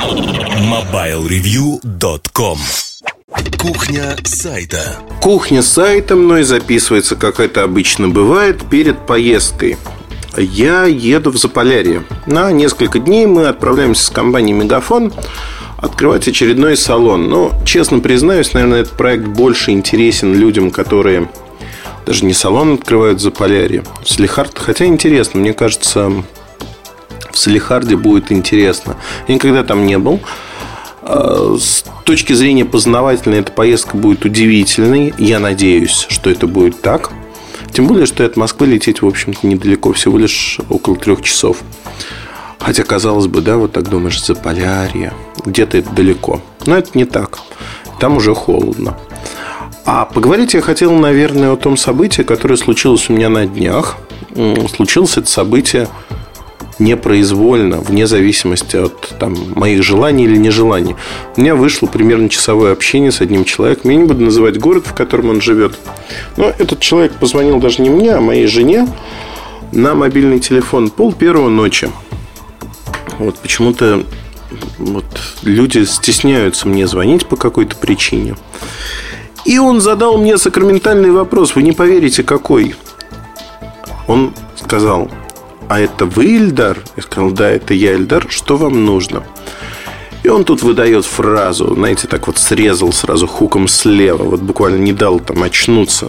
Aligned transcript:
MobileReview.com 0.00 2.58
Кухня 3.58 4.16
сайта 4.24 4.96
Кухня 5.20 5.62
сайта 5.62 6.16
мной 6.16 6.44
записывается, 6.44 7.16
как 7.16 7.38
это 7.38 7.64
обычно 7.64 8.08
бывает, 8.08 8.62
перед 8.70 9.06
поездкой. 9.06 9.76
Я 10.38 10.84
еду 10.84 11.30
в 11.30 11.36
Заполярье. 11.36 12.04
На 12.24 12.50
несколько 12.50 12.98
дней 12.98 13.26
мы 13.26 13.48
отправляемся 13.48 14.06
с 14.06 14.10
компанией 14.10 14.54
«Мегафон» 14.54 15.12
открывать 15.76 16.26
очередной 16.26 16.78
салон. 16.78 17.28
Но, 17.28 17.52
честно 17.66 17.98
признаюсь, 17.98 18.54
наверное, 18.54 18.80
этот 18.80 18.94
проект 18.94 19.26
больше 19.26 19.72
интересен 19.72 20.34
людям, 20.34 20.70
которые 20.70 21.30
даже 22.06 22.24
не 22.24 22.32
салон 22.32 22.72
открывают 22.74 23.18
в 23.18 23.22
Заполярье. 23.22 23.84
В 24.02 24.08
Салихард, 24.08 24.58
хотя 24.58 24.86
интересно, 24.86 25.40
мне 25.40 25.52
кажется, 25.52 26.24
в 27.32 27.38
Салихарде 27.38 27.96
будет 27.96 28.32
интересно. 28.32 28.96
Я 29.28 29.34
никогда 29.34 29.62
там 29.62 29.86
не 29.86 29.98
был. 29.98 30.20
А, 31.02 31.56
с 31.58 31.84
точки 32.04 32.32
зрения 32.32 32.64
познавательной 32.64 33.40
эта 33.40 33.52
поездка 33.52 33.96
будет 33.96 34.24
удивительной. 34.24 35.14
Я 35.18 35.38
надеюсь, 35.38 36.06
что 36.08 36.30
это 36.30 36.46
будет 36.46 36.80
так. 36.80 37.10
Тем 37.72 37.86
более, 37.86 38.06
что 38.06 38.24
от 38.24 38.36
Москвы 38.36 38.66
лететь, 38.66 39.02
в 39.02 39.06
общем-то, 39.06 39.46
недалеко, 39.46 39.92
всего 39.92 40.18
лишь 40.18 40.58
около 40.68 40.96
трех 40.96 41.22
часов. 41.22 41.58
Хотя, 42.58 42.82
казалось 42.82 43.26
бы, 43.26 43.40
да, 43.40 43.56
вот 43.56 43.72
так 43.72 43.88
думаешь, 43.88 44.22
Заполярье, 44.22 45.14
где-то 45.44 45.78
это 45.78 45.90
далеко. 45.90 46.42
Но 46.66 46.76
это 46.76 46.90
не 46.94 47.04
так. 47.04 47.38
Там 47.98 48.16
уже 48.16 48.34
холодно. 48.34 48.98
А 49.86 50.04
поговорить 50.04 50.54
я 50.54 50.60
хотел, 50.60 50.92
наверное, 50.92 51.52
о 51.52 51.56
том 51.56 51.76
событии, 51.76 52.22
которое 52.22 52.56
случилось 52.56 53.08
у 53.08 53.14
меня 53.14 53.28
на 53.28 53.46
днях. 53.46 53.96
Случилось 54.74 55.16
это 55.16 55.28
событие 55.28 55.88
непроизвольно, 56.80 57.80
вне 57.80 58.06
зависимости 58.06 58.76
от 58.76 59.14
там, 59.18 59.36
моих 59.54 59.82
желаний 59.82 60.24
или 60.24 60.36
нежеланий. 60.36 60.96
У 61.36 61.40
меня 61.40 61.54
вышло 61.54 61.86
примерно 61.86 62.28
часовое 62.28 62.72
общение 62.72 63.12
с 63.12 63.20
одним 63.20 63.44
человеком. 63.44 63.90
Я 63.90 63.96
не 63.98 64.04
буду 64.04 64.24
называть 64.24 64.58
город, 64.58 64.86
в 64.86 64.94
котором 64.94 65.30
он 65.30 65.40
живет. 65.40 65.78
Но 66.36 66.52
этот 66.58 66.80
человек 66.80 67.12
позвонил 67.12 67.60
даже 67.60 67.82
не 67.82 67.90
мне, 67.90 68.12
а 68.12 68.20
моей 68.20 68.46
жене 68.46 68.88
на 69.72 69.94
мобильный 69.94 70.40
телефон 70.40 70.90
пол 70.90 71.12
первого 71.12 71.48
ночи. 71.48 71.90
Вот 73.18 73.38
почему-то 73.38 74.04
вот 74.78 75.04
люди 75.42 75.84
стесняются 75.84 76.66
мне 76.66 76.86
звонить 76.86 77.26
по 77.26 77.36
какой-то 77.36 77.76
причине. 77.76 78.34
И 79.44 79.58
он 79.58 79.80
задал 79.80 80.18
мне 80.18 80.38
сакраментальный 80.38 81.10
вопрос. 81.10 81.54
Вы 81.54 81.62
не 81.62 81.72
поверите, 81.72 82.22
какой. 82.22 82.74
Он 84.06 84.34
сказал, 84.56 85.10
а 85.70 85.78
это 85.78 86.04
вы, 86.04 86.24
Ильдар? 86.24 86.78
Я 86.96 87.02
сказал, 87.04 87.30
да, 87.30 87.48
это 87.48 87.74
я, 87.74 87.92
Ильдар. 87.92 88.26
Что 88.28 88.56
вам 88.56 88.84
нужно? 88.84 89.22
И 90.24 90.28
он 90.28 90.42
тут 90.42 90.64
выдает 90.64 91.04
фразу, 91.04 91.72
знаете, 91.76 92.08
так 92.08 92.26
вот 92.26 92.38
срезал 92.38 92.92
сразу 92.92 93.28
хуком 93.28 93.68
слева, 93.68 94.24
вот 94.24 94.40
буквально 94.40 94.78
не 94.78 94.92
дал 94.92 95.20
там 95.20 95.44
очнуться. 95.44 96.08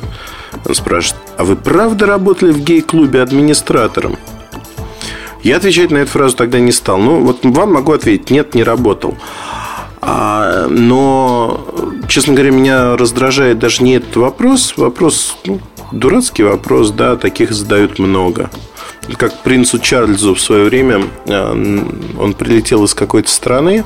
Он 0.65 0.73
спрашивает, 0.73 1.21
а 1.37 1.43
вы 1.43 1.55
правда 1.55 2.07
работали 2.07 2.51
в 2.51 2.59
гей-клубе 2.63 3.21
администратором? 3.21 4.17
Я 5.43 5.57
отвечать 5.57 5.91
на 5.91 5.99
эту 5.99 6.09
фразу 6.09 6.35
тогда 6.35 6.59
не 6.59 6.71
стал. 6.71 6.97
Ну, 6.97 7.19
вот 7.19 7.41
вам 7.43 7.73
могу 7.73 7.91
ответить, 7.91 8.31
нет, 8.31 8.55
не 8.55 8.63
работал. 8.63 9.15
А, 10.01 10.65
но, 10.69 11.67
честно 12.07 12.33
говоря, 12.33 12.49
меня 12.49 12.97
раздражает 12.97 13.59
даже 13.59 13.83
не 13.83 13.97
этот 13.97 14.15
вопрос. 14.15 14.73
Вопрос, 14.75 15.37
ну, 15.45 15.59
дурацкий 15.91 16.41
вопрос, 16.41 16.89
да, 16.89 17.15
таких 17.15 17.51
задают 17.51 17.99
много 17.99 18.49
как 19.17 19.41
принцу 19.43 19.79
Чарльзу 19.79 20.35
в 20.35 20.41
свое 20.41 20.65
время, 20.65 21.03
э, 21.25 21.83
он 22.19 22.33
прилетел 22.33 22.83
из 22.83 22.93
какой-то 22.93 23.29
страны 23.29 23.83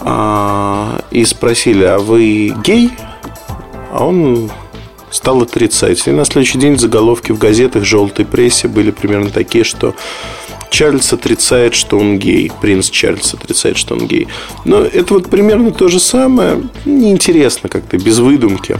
а, 0.00 1.00
и 1.10 1.24
спросили, 1.24 1.84
а 1.84 1.98
вы 1.98 2.54
гей? 2.64 2.90
А 3.92 4.04
он 4.04 4.50
стал 5.10 5.42
отрицать. 5.42 6.06
И 6.06 6.10
на 6.10 6.24
следующий 6.24 6.58
день 6.58 6.78
заголовки 6.78 7.32
в 7.32 7.38
газетах, 7.38 7.84
желтой 7.84 8.24
прессе 8.24 8.68
были 8.68 8.90
примерно 8.90 9.30
такие, 9.30 9.64
что 9.64 9.94
Чарльз 10.70 11.12
отрицает, 11.12 11.74
что 11.74 11.98
он 11.98 12.18
гей. 12.18 12.50
Принц 12.60 12.88
Чарльз 12.88 13.34
отрицает, 13.34 13.76
что 13.76 13.94
он 13.94 14.06
гей. 14.06 14.28
Но 14.64 14.80
это 14.80 15.14
вот 15.14 15.28
примерно 15.28 15.70
то 15.70 15.88
же 15.88 16.00
самое. 16.00 16.62
Неинтересно 16.86 17.68
как-то, 17.68 17.98
без 17.98 18.18
выдумки. 18.18 18.78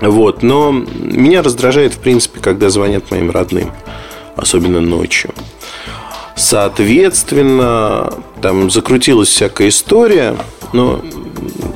Вот. 0.00 0.42
Но 0.42 0.72
меня 0.72 1.42
раздражает, 1.42 1.94
в 1.94 1.98
принципе, 1.98 2.40
когда 2.40 2.70
звонят 2.70 3.10
моим 3.10 3.30
родным. 3.30 3.72
Особенно 4.36 4.80
ночью. 4.80 5.32
Соответственно, 6.36 8.12
там 8.42 8.70
закрутилась 8.70 9.28
всякая 9.28 9.68
история, 9.68 10.36
но 10.72 11.00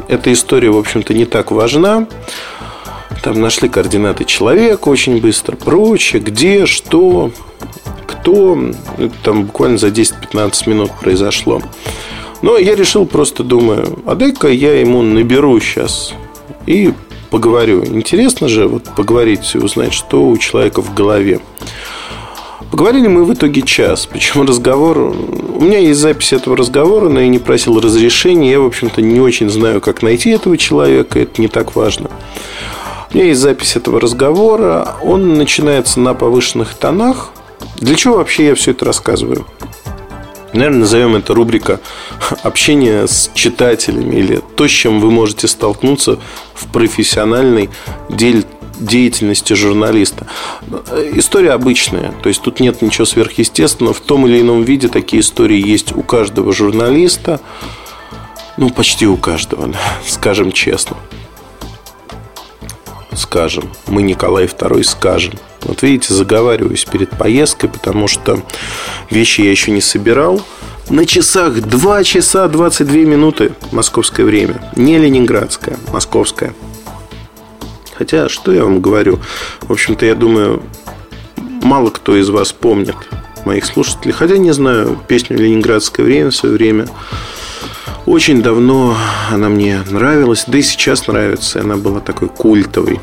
эта 0.09 0.33
история, 0.33 0.71
в 0.71 0.77
общем-то, 0.77 1.15
не 1.15 1.25
так 1.25 1.53
важна. 1.53 2.09
Там 3.23 3.41
нашли 3.41 3.69
координаты 3.69 4.25
человека 4.25 4.89
очень 4.89 5.21
быстро, 5.21 5.57
прочее, 5.57 6.21
где, 6.21 6.67
что, 6.67 7.31
кто. 8.07 8.59
Это 8.97 9.15
там 9.23 9.45
буквально 9.45 9.79
за 9.79 9.89
10-15 9.89 10.69
минут 10.69 10.91
произошло. 11.01 11.63
Но 12.43 12.57
я 12.57 12.75
решил 12.75 13.07
просто, 13.07 13.45
думаю, 13.45 14.01
а 14.07 14.15
дай-ка 14.15 14.49
я 14.49 14.81
ему 14.81 15.03
наберу 15.03 15.59
сейчас 15.61 16.15
и 16.67 16.93
поговорю. 17.31 17.85
Интересно 17.85 18.49
же 18.49 18.67
вот 18.67 18.85
поговорить 18.97 19.55
и 19.55 19.59
узнать, 19.59 19.93
что 19.93 20.27
у 20.27 20.37
человека 20.37 20.83
в 20.83 20.95
голове. 20.95 21.41
Поговорили 22.71 23.09
мы 23.09 23.25
в 23.25 23.33
итоге 23.33 23.63
час. 23.63 24.07
Причем 24.07 24.47
разговор... 24.47 24.99
У 24.99 25.61
меня 25.61 25.79
есть 25.79 25.99
запись 25.99 26.33
этого 26.33 26.57
разговора, 26.57 27.09
но 27.09 27.21
я 27.21 27.29
не 27.29 27.39
просил 27.39 27.81
разрешения. 27.81 28.53
Я, 28.53 28.61
в 28.61 28.67
общем-то, 28.67 29.01
не 29.01 29.21
очень 29.21 29.49
знаю, 29.51 29.81
как 29.81 30.03
найти 30.03 30.31
этого 30.31 30.57
человека. 30.57 31.19
Это 31.19 31.41
не 31.41 31.49
так 31.49 31.75
важно. 31.75 32.11
У 33.11 33.17
меня 33.17 33.29
есть 33.29 33.41
запись 33.41 33.75
этого 33.77 34.01
разговора. 34.01 34.97
Он 35.03 35.35
начинается 35.35 35.99
на 35.99 36.15
повышенных 36.15 36.75
тонах. 36.75 37.31
Для 37.79 37.95
чего 37.95 38.17
вообще 38.19 38.49
я 38.49 38.55
все 38.55 38.73
это 38.73 38.85
рассказываю? 38.85 39.47
Наверное, 40.53 40.81
назовем 40.81 41.15
это 41.17 41.35
рубрика 41.35 41.81
общение 42.43 43.07
с 43.07 43.31
читателями 43.35 44.17
или 44.17 44.41
то, 44.57 44.67
с 44.67 44.71
чем 44.71 45.01
вы 45.01 45.11
можете 45.11 45.47
столкнуться 45.47 46.19
в 46.55 46.67
профессиональной 46.69 47.69
деятельности 48.09 49.53
журналиста. 49.53 50.27
История 51.13 51.53
обычная, 51.53 52.13
то 52.23 52.29
есть 52.29 52.43
тут 52.43 52.61
нет 52.61 52.81
ничего 52.81 53.05
сверхъестественного. 53.05 53.93
В 53.93 54.01
том 54.01 54.27
или 54.27 54.41
ином 54.41 54.63
виде 54.63 54.89
такие 54.89 55.21
истории 55.21 55.67
есть 55.67 55.95
у 55.95 56.03
каждого 56.03 56.53
журналиста, 56.53 57.41
ну, 58.57 58.71
почти 58.71 59.07
у 59.07 59.17
каждого, 59.17 59.73
скажем 60.07 60.53
честно. 60.53 60.97
Скажем. 63.13 63.71
Мы 63.87 64.03
Николай 64.03 64.47
II 64.47 64.83
скажем. 64.85 65.35
Вот 65.69 65.83
видите, 65.83 66.15
заговариваюсь 66.15 66.85
перед 66.87 67.11
поездкой, 67.11 67.69
потому 67.69 68.09
что 68.09 68.43
вещи 69.11 69.43
я 69.43 69.51
еще 69.51 69.71
не 69.71 69.83
собирал. 69.83 70.43
На 70.89 71.05
часах 71.05 71.61
2 71.61 72.05
часа 72.05 72.49
22 72.49 72.97
минуты 73.01 73.53
московское 73.71 74.25
время. 74.25 74.73
Не 74.75 74.99
ленинградское, 74.99 75.77
московское. 75.93 76.55
Хотя, 77.95 78.31
что 78.31 78.53
я 78.53 78.65
вам 78.65 78.81
говорю? 78.81 79.21
В 79.61 79.73
общем-то, 79.73 80.07
я 80.07 80.15
думаю, 80.15 80.63
мало 81.63 81.91
кто 81.91 82.17
из 82.17 82.31
вас 82.31 82.53
помнит 82.53 82.97
моих 83.45 83.67
слушателей. 83.67 84.13
Хотя 84.13 84.39
не 84.39 84.53
знаю 84.53 84.99
песню 85.07 85.37
«Ленинградское 85.37 86.07
время» 86.07 86.31
в 86.31 86.37
свое 86.37 86.55
время. 86.55 86.89
Очень 88.07 88.41
давно 88.41 88.97
она 89.31 89.51
мне 89.51 89.83
нравилась, 89.91 90.45
да 90.47 90.57
и 90.57 90.63
сейчас 90.63 91.07
нравится. 91.09 91.61
Она 91.61 91.77
была 91.77 92.01
такой 92.01 92.29
культовой. 92.29 93.01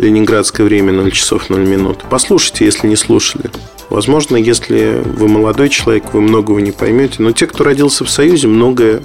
Ленинградское 0.00 0.64
время 0.64 0.92
0 0.92 1.10
часов 1.10 1.50
0 1.50 1.60
минут. 1.60 2.04
Послушайте, 2.08 2.64
если 2.64 2.86
не 2.86 2.96
слушали. 2.96 3.50
Возможно, 3.90 4.36
если 4.36 5.02
вы 5.04 5.28
молодой 5.28 5.68
человек, 5.68 6.14
вы 6.14 6.22
многого 6.22 6.58
не 6.62 6.72
поймете. 6.72 7.16
Но 7.18 7.32
те, 7.32 7.46
кто 7.46 7.64
родился 7.64 8.06
в 8.06 8.10
Союзе, 8.10 8.48
многое 8.48 9.02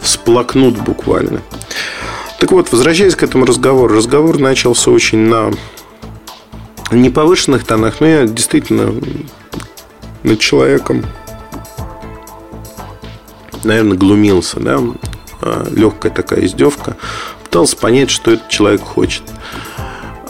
всплакнут 0.00 0.78
буквально. 0.78 1.42
Так 2.38 2.52
вот, 2.52 2.70
возвращаясь 2.70 3.16
к 3.16 3.24
этому 3.24 3.44
разговору. 3.44 3.96
Разговор 3.96 4.38
начался 4.38 4.92
очень 4.92 5.18
на 5.18 5.50
неповышенных 6.92 7.64
тонах, 7.64 8.00
но 8.00 8.06
я 8.06 8.24
действительно 8.24 8.94
над 10.22 10.38
человеком, 10.38 11.04
наверное, 13.64 13.96
глумился, 13.96 14.60
да, 14.60 14.80
а, 15.40 15.66
легкая 15.74 16.12
такая 16.12 16.44
издевка, 16.44 16.96
пытался 17.42 17.76
понять, 17.76 18.10
что 18.10 18.30
этот 18.30 18.48
человек 18.48 18.82
хочет. 18.82 19.24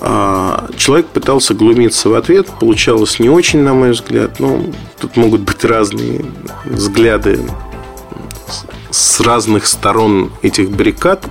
А, 0.01 0.69
человек 0.77 1.07
пытался 1.07 1.55
глумиться 1.55 2.09
в 2.09 2.15
ответ, 2.15 2.47
получалось 2.61 3.19
не 3.19 3.29
очень, 3.29 3.61
на 3.61 3.75
мой 3.75 3.93
взгляд. 3.93 4.39
Ну, 4.39 4.73
тут 5.01 5.17
могут 5.17 5.41
быть 5.43 5.65
разные 5.65 6.25
взгляды 6.65 7.41
с 8.91 9.21
разных 9.21 9.67
сторон 9.67 10.31
этих 10.43 10.71
баррикад. 10.71 11.25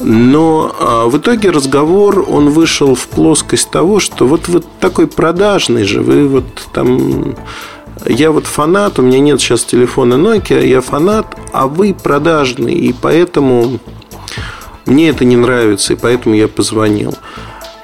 Но 0.00 0.74
а, 0.78 1.06
в 1.06 1.18
итоге 1.18 1.50
разговор, 1.50 2.24
он 2.28 2.50
вышел 2.50 2.94
в 2.94 3.06
плоскость 3.08 3.70
того, 3.70 4.00
что 4.00 4.26
вот 4.26 4.48
вы 4.48 4.62
такой 4.80 5.06
продажный 5.06 5.84
же, 5.84 6.02
вы 6.02 6.26
вот 6.26 6.46
там 6.72 7.36
я 8.06 8.32
вот 8.32 8.46
фанат, 8.46 8.98
у 8.98 9.02
меня 9.02 9.20
нет 9.20 9.40
сейчас 9.40 9.62
телефона 9.64 10.14
Nokia, 10.14 10.66
я 10.66 10.80
фанат, 10.80 11.36
а 11.52 11.68
вы 11.68 11.94
продажный, 11.94 12.74
и 12.74 12.92
поэтому 12.92 13.78
мне 14.86 15.10
это 15.10 15.24
не 15.24 15.36
нравится, 15.36 15.92
и 15.92 15.96
поэтому 15.96 16.34
я 16.34 16.48
позвонил. 16.48 17.14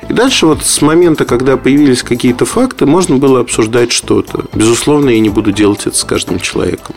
И 0.09 0.13
дальше 0.13 0.47
вот 0.47 0.65
с 0.65 0.81
момента, 0.81 1.25
когда 1.25 1.57
появились 1.57 2.03
какие-то 2.03 2.47
факты, 2.47 2.87
можно 2.87 3.17
было 3.17 3.41
обсуждать 3.41 3.93
что-то. 3.93 4.45
Безусловно, 4.55 5.11
я 5.11 5.21
не 5.21 5.29
буду 5.29 5.53
делать 5.53 5.87
это 5.87 5.97
с 5.97 6.05
каждым 6.05 6.41
человеком. 6.41 6.97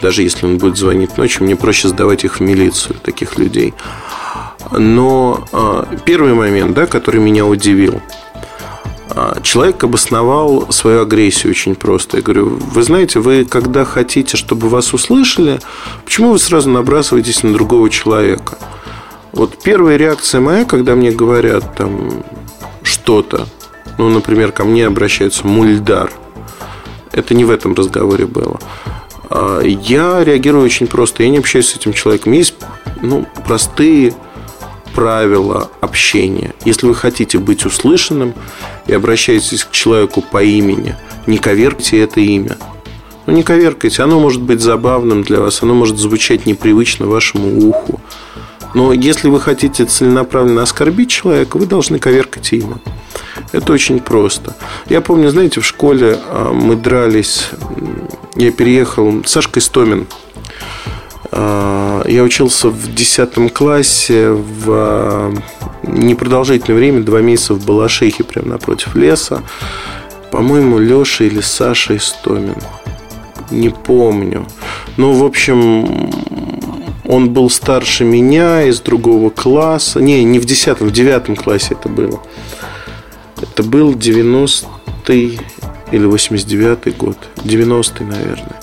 Даже 0.00 0.22
если 0.22 0.46
он 0.46 0.56
будет 0.56 0.78
звонить 0.78 1.18
ночью, 1.18 1.44
мне 1.44 1.56
проще 1.56 1.88
сдавать 1.88 2.24
их 2.24 2.36
в 2.36 2.40
милицию, 2.40 2.96
таких 3.02 3.38
людей. 3.38 3.74
Но 4.72 5.46
э, 5.52 5.96
первый 6.06 6.32
момент, 6.32 6.74
да, 6.74 6.86
который 6.86 7.20
меня 7.20 7.44
удивил, 7.44 8.00
э, 9.10 9.34
человек 9.42 9.84
обосновал 9.84 10.72
свою 10.72 11.02
агрессию 11.02 11.50
очень 11.50 11.74
просто. 11.74 12.18
Я 12.18 12.22
говорю, 12.22 12.58
вы 12.58 12.82
знаете, 12.82 13.20
вы 13.20 13.44
когда 13.44 13.84
хотите, 13.84 14.38
чтобы 14.38 14.70
вас 14.70 14.94
услышали, 14.94 15.60
почему 16.06 16.32
вы 16.32 16.38
сразу 16.38 16.70
набрасываетесь 16.70 17.42
на 17.42 17.52
другого 17.52 17.90
человека? 17.90 18.56
Вот 19.32 19.62
первая 19.62 19.96
реакция 19.96 20.40
моя, 20.40 20.64
когда 20.64 20.94
мне 20.94 21.10
говорят 21.10 21.76
там 21.76 22.24
что-то, 22.82 23.46
ну, 23.98 24.08
например, 24.08 24.52
ко 24.52 24.64
мне 24.64 24.86
обращаются 24.86 25.46
мульдар, 25.46 26.10
это 27.12 27.34
не 27.34 27.44
в 27.44 27.50
этом 27.50 27.74
разговоре 27.74 28.26
было. 28.26 28.58
А, 29.28 29.60
я 29.60 30.24
реагирую 30.24 30.64
очень 30.64 30.86
просто. 30.86 31.22
Я 31.22 31.28
не 31.28 31.38
общаюсь 31.38 31.68
с 31.68 31.76
этим 31.76 31.92
человеком. 31.92 32.32
Есть 32.32 32.54
ну, 33.02 33.26
простые 33.46 34.14
правила 34.94 35.70
общения. 35.80 36.54
Если 36.64 36.86
вы 36.86 36.94
хотите 36.94 37.38
быть 37.38 37.64
услышанным 37.64 38.34
и 38.86 38.92
обращаетесь 38.92 39.64
к 39.64 39.70
человеку 39.70 40.22
по 40.22 40.42
имени, 40.42 40.96
не 41.26 41.38
коверкайте 41.38 42.00
это 42.00 42.20
имя. 42.20 42.56
Ну, 43.26 43.34
не 43.34 43.42
коверкайте. 43.42 44.02
Оно 44.02 44.18
может 44.18 44.42
быть 44.42 44.60
забавным 44.60 45.22
для 45.22 45.40
вас, 45.40 45.62
оно 45.62 45.74
может 45.74 45.98
звучать 45.98 46.46
непривычно 46.46 47.06
вашему 47.06 47.68
уху. 47.68 48.00
Но 48.74 48.92
если 48.92 49.28
вы 49.28 49.40
хотите 49.40 49.84
целенаправленно 49.84 50.62
оскорбить 50.62 51.10
человека, 51.10 51.56
вы 51.56 51.66
должны 51.66 51.98
коверкать 51.98 52.52
имя. 52.52 52.78
Это 53.52 53.72
очень 53.72 54.00
просто. 54.00 54.54
Я 54.88 55.00
помню, 55.00 55.30
знаете, 55.30 55.60
в 55.60 55.66
школе 55.66 56.18
а, 56.28 56.52
мы 56.52 56.76
дрались. 56.76 57.50
Я 58.36 58.52
переехал. 58.52 59.24
Сашка 59.24 59.58
Истомин. 59.58 60.06
А, 61.32 62.04
я 62.06 62.22
учился 62.22 62.68
в 62.68 62.94
10 62.94 63.52
классе 63.52 64.30
в 64.30 64.64
а, 64.68 65.34
непродолжительное 65.82 66.78
время, 66.78 67.02
два 67.02 67.20
месяца 67.20 67.54
в 67.54 67.64
Балашихе, 67.64 68.24
прямо 68.24 68.48
напротив 68.48 68.94
леса. 68.94 69.42
По-моему, 70.30 70.78
Леша 70.78 71.24
или 71.24 71.40
Саша 71.40 71.96
Истомин. 71.96 72.56
Не 73.50 73.70
помню. 73.70 74.46
Ну, 74.96 75.12
в 75.14 75.24
общем, 75.24 76.08
он 77.10 77.30
был 77.30 77.50
старше 77.50 78.04
меня 78.04 78.62
из 78.62 78.80
другого 78.80 79.30
класса. 79.30 80.00
Не, 80.00 80.22
не 80.22 80.38
в 80.38 80.44
10 80.44 80.80
в 80.80 80.92
9 80.92 81.36
классе 81.42 81.76
это 81.78 81.88
было. 81.88 82.20
Это 83.42 83.64
был 83.64 83.94
90-й 83.94 85.40
или 85.90 86.08
89-й 86.08 86.92
год. 86.92 87.16
90-й, 87.38 88.04
наверное. 88.04 88.60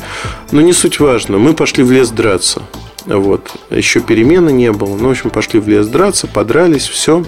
Но 0.52 0.62
не 0.62 0.72
суть 0.72 1.02
важно. 1.02 1.38
Мы 1.38 1.56
пошли 1.56 1.84
в 1.84 1.92
лес 1.92 2.10
драться. 2.10 2.64
Вот. 3.06 3.52
Еще 3.70 4.00
перемены 4.00 4.52
не 4.52 4.72
было. 4.72 4.96
Ну, 4.96 5.10
в 5.10 5.12
общем, 5.12 5.30
пошли 5.30 5.60
в 5.60 5.68
лес 5.68 5.88
драться, 5.88 6.26
подрались, 6.28 6.88
все. 6.88 7.26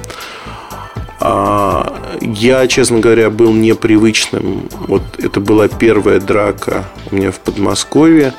А 1.20 2.16
я, 2.22 2.66
честно 2.68 3.00
говоря, 3.00 3.30
был 3.30 3.52
непривычным. 3.52 4.70
Вот 4.88 5.02
это 5.18 5.42
была 5.42 5.68
первая 5.68 6.22
драка 6.22 6.86
у 7.12 7.16
меня 7.18 7.32
в 7.32 7.42
Подмосковье. 7.42 8.34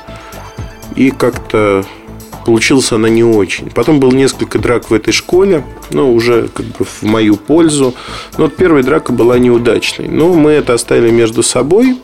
И 0.95 1.11
как-то 1.11 1.85
получилась 2.45 2.91
она 2.91 3.09
не 3.09 3.23
очень. 3.23 3.69
Потом 3.69 3.99
было 3.99 4.11
несколько 4.11 4.59
драк 4.59 4.89
в 4.89 4.93
этой 4.93 5.11
школе, 5.11 5.63
но 5.91 6.11
уже 6.11 6.47
как 6.47 6.65
бы 6.65 6.85
в 6.85 7.03
мою 7.03 7.35
пользу. 7.35 7.93
Но 8.37 8.45
вот 8.45 8.55
первая 8.55 8.83
драка 8.83 9.11
была 9.11 9.37
неудачной. 9.39 10.07
Но 10.07 10.33
мы 10.33 10.51
это 10.51 10.73
оставили 10.73 11.11
между 11.11 11.43
собой. 11.43 11.97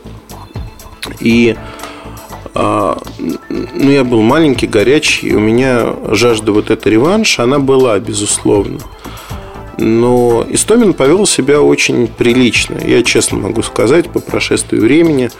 И 1.20 1.56
а, 2.54 2.98
ну, 3.48 3.90
я 3.90 4.04
был 4.04 4.22
маленький, 4.22 4.66
горячий, 4.66 5.34
у 5.34 5.40
меня 5.40 5.94
жажда 6.10 6.52
вот 6.52 6.70
этой 6.70 6.92
реванша, 6.92 7.44
она 7.44 7.58
была, 7.58 7.98
безусловно. 7.98 8.80
Но 9.78 10.44
Истомин 10.50 10.92
повел 10.92 11.24
себя 11.24 11.62
очень 11.62 12.08
прилично. 12.08 12.76
Я 12.84 13.04
честно 13.04 13.38
могу 13.38 13.62
сказать, 13.62 14.10
по 14.10 14.18
прошествии 14.18 14.78
времени. 14.78 15.30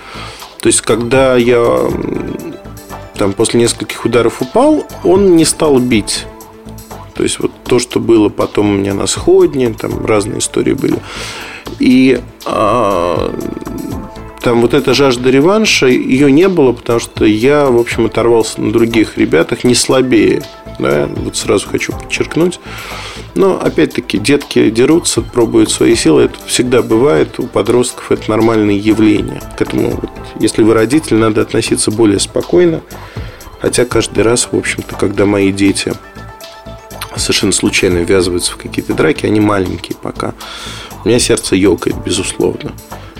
То 0.60 0.68
есть, 0.68 0.80
когда 0.80 1.36
я 1.36 1.90
там 3.18 3.32
после 3.32 3.60
нескольких 3.60 4.04
ударов 4.04 4.40
упал, 4.40 4.86
он 5.04 5.36
не 5.36 5.44
стал 5.44 5.78
бить. 5.78 6.24
То 7.14 7.24
есть 7.24 7.40
вот 7.40 7.50
то, 7.64 7.80
что 7.80 7.98
было 7.98 8.28
потом 8.28 8.70
у 8.70 8.74
меня 8.74 8.94
на 8.94 9.06
сходне, 9.06 9.74
там 9.74 10.06
разные 10.06 10.38
истории 10.38 10.72
были. 10.72 10.98
И 11.80 12.20
а, 12.46 13.34
там 14.40 14.62
вот 14.62 14.72
эта 14.72 14.94
жажда 14.94 15.28
реванша, 15.28 15.86
ее 15.88 16.30
не 16.30 16.48
было, 16.48 16.72
потому 16.72 17.00
что 17.00 17.24
я, 17.24 17.66
в 17.66 17.78
общем, 17.78 18.06
оторвался 18.06 18.60
на 18.60 18.72
других 18.72 19.18
ребятах 19.18 19.64
не 19.64 19.74
слабее. 19.74 20.42
Да, 20.78 21.08
вот 21.16 21.36
сразу 21.36 21.68
хочу 21.68 21.92
подчеркнуть. 21.92 22.60
Но, 23.38 23.56
опять-таки, 23.56 24.18
детки 24.18 24.68
дерутся, 24.68 25.22
пробуют 25.22 25.70
свои 25.70 25.94
силы. 25.94 26.22
Это 26.22 26.34
всегда 26.46 26.82
бывает. 26.82 27.38
У 27.38 27.44
подростков 27.44 28.10
это 28.10 28.28
нормальное 28.28 28.74
явление. 28.74 29.40
К 29.56 29.62
этому, 29.62 29.90
вот, 29.90 30.10
если 30.40 30.64
вы 30.64 30.74
родитель, 30.74 31.18
надо 31.18 31.42
относиться 31.42 31.92
более 31.92 32.18
спокойно. 32.18 32.80
Хотя 33.60 33.84
каждый 33.84 34.24
раз, 34.24 34.48
в 34.50 34.56
общем-то, 34.56 34.96
когда 34.96 35.24
мои 35.24 35.52
дети 35.52 35.92
совершенно 37.14 37.52
случайно 37.52 37.98
ввязываются 37.98 38.50
в 38.50 38.56
какие-то 38.56 38.92
драки, 38.92 39.24
они 39.24 39.38
маленькие 39.38 39.96
пока. 40.02 40.34
У 41.04 41.08
меня 41.08 41.20
сердце 41.20 41.54
ёкает, 41.54 41.96
безусловно. 42.04 42.72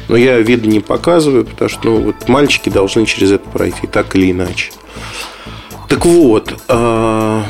Но 0.08 0.16
я 0.16 0.40
вида 0.40 0.66
не 0.66 0.80
показываю, 0.80 1.44
потому 1.44 1.68
что 1.68 1.90
ну, 1.90 2.02
вот 2.02 2.28
мальчики 2.28 2.70
должны 2.70 3.06
через 3.06 3.30
это 3.30 3.48
пройти, 3.48 3.86
так 3.86 4.16
или 4.16 4.32
иначе. 4.32 4.72
Так 5.88 6.04
вот, 6.04 6.60
а, 6.66 7.44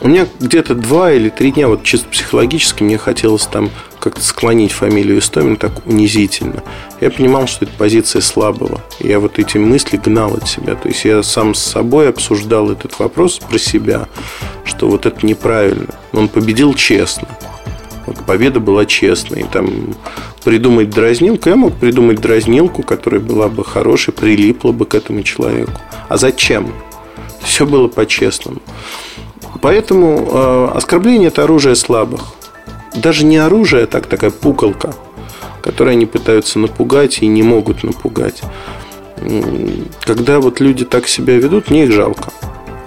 у 0.00 0.08
меня 0.08 0.26
где-то 0.38 0.74
два 0.74 1.12
или 1.12 1.28
три 1.28 1.50
дня, 1.52 1.68
вот 1.68 1.82
чисто 1.82 2.08
психологически, 2.08 2.82
мне 2.82 2.98
хотелось 2.98 3.46
там 3.46 3.70
как-то 3.98 4.22
склонить 4.22 4.72
фамилию 4.72 5.18
Истомин 5.18 5.56
так 5.56 5.86
унизительно. 5.86 6.62
Я 7.00 7.10
понимал, 7.10 7.46
что 7.46 7.64
это 7.64 7.74
позиция 7.76 8.22
слабого. 8.22 8.80
Я 9.00 9.18
вот 9.18 9.38
эти 9.38 9.58
мысли 9.58 9.96
гнал 9.96 10.34
от 10.34 10.48
себя. 10.48 10.76
То 10.76 10.88
есть 10.88 11.04
я 11.04 11.22
сам 11.22 11.54
с 11.54 11.62
собой 11.62 12.08
обсуждал 12.08 12.70
этот 12.70 12.98
вопрос 12.98 13.38
про 13.38 13.58
себя, 13.58 14.06
что 14.64 14.88
вот 14.88 15.06
это 15.06 15.26
неправильно. 15.26 15.94
Он 16.12 16.28
победил 16.28 16.74
честно. 16.74 17.28
Вот 18.06 18.24
победа 18.24 18.60
была 18.60 18.86
честной. 18.86 19.44
Там 19.52 19.94
придумать 20.44 20.90
дразнилку, 20.90 21.48
я 21.48 21.56
мог 21.56 21.74
придумать 21.74 22.20
дразнилку, 22.20 22.82
которая 22.82 23.20
была 23.20 23.48
бы 23.48 23.64
хорошей, 23.64 24.14
прилипла 24.14 24.72
бы 24.72 24.86
к 24.86 24.94
этому 24.94 25.22
человеку. 25.22 25.72
А 26.08 26.16
зачем? 26.16 26.72
Все 27.42 27.66
было 27.66 27.88
по-честному. 27.88 28.60
Поэтому 29.60 30.28
э, 30.30 30.68
оскорбление 30.76 31.28
это 31.28 31.44
оружие 31.44 31.74
слабых. 31.74 32.32
Даже 32.94 33.24
не 33.24 33.36
оружие, 33.36 33.84
а 33.84 33.86
так 33.86 34.06
такая 34.06 34.30
пуколка, 34.30 34.94
которой 35.62 35.94
они 35.94 36.06
пытаются 36.06 36.58
напугать 36.58 37.22
и 37.22 37.26
не 37.26 37.42
могут 37.42 37.82
напугать. 37.82 38.42
Когда 40.00 40.40
вот 40.40 40.60
люди 40.60 40.84
так 40.84 41.08
себя 41.08 41.36
ведут, 41.36 41.70
мне 41.70 41.84
их 41.84 41.92
жалко. 41.92 42.30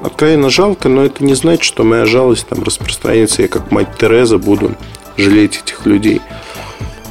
Откровенно 0.02 0.50
жалко, 0.50 0.90
но 0.90 1.04
это 1.04 1.24
не 1.24 1.36
значит, 1.36 1.64
что 1.64 1.84
моя 1.84 2.06
жалость 2.06 2.48
там 2.48 2.64
распространяется, 2.64 3.44
я 3.44 3.48
как 3.48 3.72
мать 3.72 3.98
Тереза 4.00 4.38
буду 4.38 4.76
жалеть 5.18 5.62
этих 5.64 5.86
людей. 5.86 6.22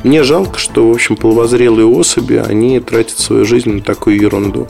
Мне 0.02 0.24
жалко, 0.24 0.58
что, 0.58 0.88
в 0.88 0.92
общем, 0.92 1.16
половозрелые 1.16 1.86
особи, 1.86 2.34
они 2.34 2.80
тратят 2.80 3.18
свою 3.18 3.44
жизнь 3.44 3.70
на 3.70 3.80
такую 3.82 4.16
ерунду 4.16 4.66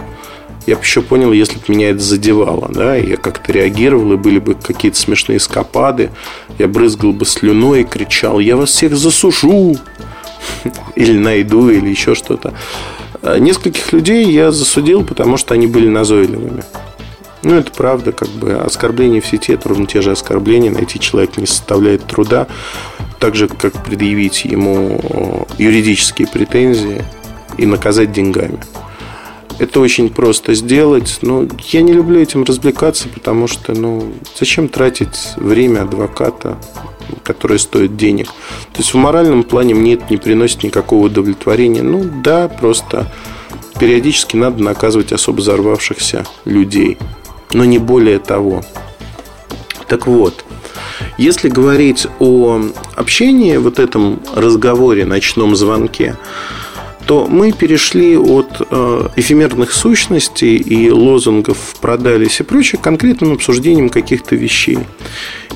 я 0.71 0.77
бы 0.77 0.83
еще 0.83 1.03
понял, 1.03 1.33
если 1.33 1.57
бы 1.59 1.65
меня 1.67 1.91
это 1.91 1.99
задевало, 1.99 2.71
да, 2.73 2.95
я 2.95 3.17
как-то 3.17 3.53
реагировал, 3.53 4.13
и 4.13 4.17
были 4.17 4.39
бы 4.39 4.55
какие-то 4.55 4.97
смешные 4.97 5.41
скопады, 5.41 6.11
я 6.59 6.69
брызгал 6.69 7.13
бы 7.13 7.27
слюной 7.27 7.81
и 7.81 7.85
кричал, 7.85 8.39
я 8.39 8.57
вас 8.57 8.71
всех 8.71 8.97
засужу, 8.97 9.77
или 10.95 11.19
найду, 11.19 11.71
или 11.71 11.89
еще 11.89 12.15
что-то. 12.15 12.55
А 13.21 13.39
нескольких 13.39 13.93
людей 13.93 14.31
я 14.31 14.53
засудил, 14.53 15.05
потому 15.05 15.37
что 15.37 15.55
они 15.55 15.67
были 15.67 15.89
назойливыми. 15.89 16.63
Ну, 17.43 17.57
это 17.57 17.73
правда, 17.73 18.13
как 18.13 18.29
бы 18.29 18.53
оскорбления 18.53 19.21
в 19.21 19.27
сети 19.27 19.55
это 19.55 19.71
ровно 19.71 19.87
те 19.87 20.03
же 20.03 20.13
оскорбления. 20.13 20.71
Найти 20.71 21.01
человека 21.01 21.41
не 21.41 21.47
составляет 21.47 22.05
труда. 22.05 22.47
Так 23.19 23.35
же, 23.35 23.49
как 23.49 23.83
предъявить 23.83 24.45
ему 24.45 25.47
юридические 25.59 26.29
претензии 26.29 27.03
и 27.59 27.67
наказать 27.67 28.13
деньгами. 28.13 28.61
Это 29.61 29.81
очень 29.81 30.09
просто 30.09 30.55
сделать. 30.55 31.19
Но 31.21 31.47
я 31.69 31.83
не 31.83 31.93
люблю 31.93 32.19
этим 32.19 32.45
развлекаться, 32.45 33.09
потому 33.09 33.47
что, 33.47 33.75
ну, 33.75 34.15
зачем 34.39 34.69
тратить 34.69 35.35
время 35.37 35.83
адвоката, 35.83 36.57
которое 37.23 37.59
стоит 37.59 37.95
денег? 37.95 38.29
То 38.73 38.79
есть 38.79 38.95
в 38.95 38.97
моральном 38.97 39.43
плане 39.45 39.75
мне 39.75 39.95
это 39.95 40.07
не 40.09 40.17
приносит 40.17 40.63
никакого 40.63 41.07
удовлетворения. 41.07 41.83
Ну 41.83 42.11
да, 42.25 42.49
просто 42.49 43.13
периодически 43.79 44.35
надо 44.35 44.63
наказывать 44.63 45.13
особо 45.13 45.41
взорвавшихся 45.41 46.25
людей. 46.47 46.97
Но 47.53 47.67
не 47.67 47.79
более 47.79 48.19
того. 48.19 48.63
Так 49.89 50.07
вот, 50.07 50.43
если 51.19 51.51
говорить 51.51 52.07
о 52.19 52.63
общении, 52.95 53.59
вот 53.59 53.79
этом 53.79 54.23
разговоре, 54.35 55.05
ночном 55.05 55.55
звонке, 55.55 56.17
то 57.11 57.27
мы 57.27 57.51
перешли 57.51 58.17
от 58.17 58.63
э, 58.71 59.09
эфемерных 59.17 59.73
сущностей 59.73 60.59
и 60.59 60.91
лозунгов 60.91 61.75
«продались» 61.81 62.39
и 62.39 62.45
прочее 62.45 62.79
к 62.79 62.85
конкретным 62.85 63.33
обсуждениям 63.33 63.89
каких-то 63.89 64.37
вещей. 64.37 64.79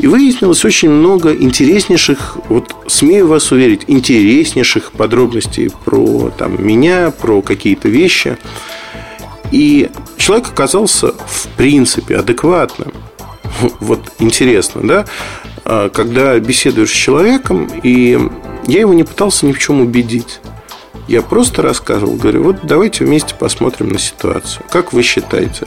И 0.01 0.09
выяснилось 0.09 0.65
очень 0.65 0.91
много 0.91 1.33
интереснейших, 1.33 2.39
вот 2.49 2.75
смею 2.89 3.29
вас 3.29 3.53
уверить, 3.53 3.83
интереснейших 3.87 4.91
подробностей 4.91 5.71
про 5.85 6.33
там, 6.37 6.57
меня, 6.59 7.13
про 7.13 7.41
какие-то 7.41 7.89
вещи. 7.89 8.37
И 9.53 9.91
человек 10.17 10.49
оказался 10.49 11.13
в 11.13 11.47
принципе 11.57 12.17
адекватным. 12.17 12.93
Вот 13.79 14.01
интересно, 14.19 14.81
да? 14.83 15.05
А, 15.65 15.89
когда 15.89 16.37
беседуешь 16.41 16.91
с 16.91 16.97
человеком, 16.97 17.71
и 17.85 18.19
я 18.67 18.81
его 18.81 18.93
не 18.93 19.05
пытался 19.05 19.47
ни 19.47 19.53
в 19.53 19.61
чем 19.61 19.81
убедить. 19.81 20.41
Я 21.09 21.23
просто 21.23 21.63
рассказывал, 21.63 22.15
говорю, 22.15 22.45
вот 22.45 22.57
давайте 22.63 23.05
вместе 23.05 23.35
посмотрим 23.35 23.91
на 23.91 23.99
ситуацию. 23.99 24.65
Как 24.71 24.93
вы 24.93 25.03
считаете? 25.03 25.67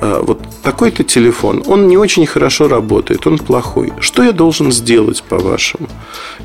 А, 0.00 0.22
вот 0.22 0.40
такой-то 0.62 1.02
телефон, 1.02 1.62
он 1.66 1.88
не 1.88 1.96
очень 1.96 2.26
хорошо 2.26 2.68
работает, 2.68 3.26
он 3.26 3.38
плохой. 3.38 3.92
Что 4.00 4.22
я 4.22 4.32
должен 4.32 4.70
сделать, 4.72 5.22
по-вашему? 5.22 5.88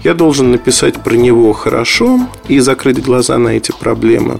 Я 0.03 0.13
должен 0.13 0.51
написать 0.51 1.01
про 1.03 1.15
него 1.15 1.53
хорошо 1.53 2.27
и 2.47 2.59
закрыть 2.59 3.01
глаза 3.01 3.37
на 3.37 3.49
эти 3.49 3.71
проблемы. 3.71 4.39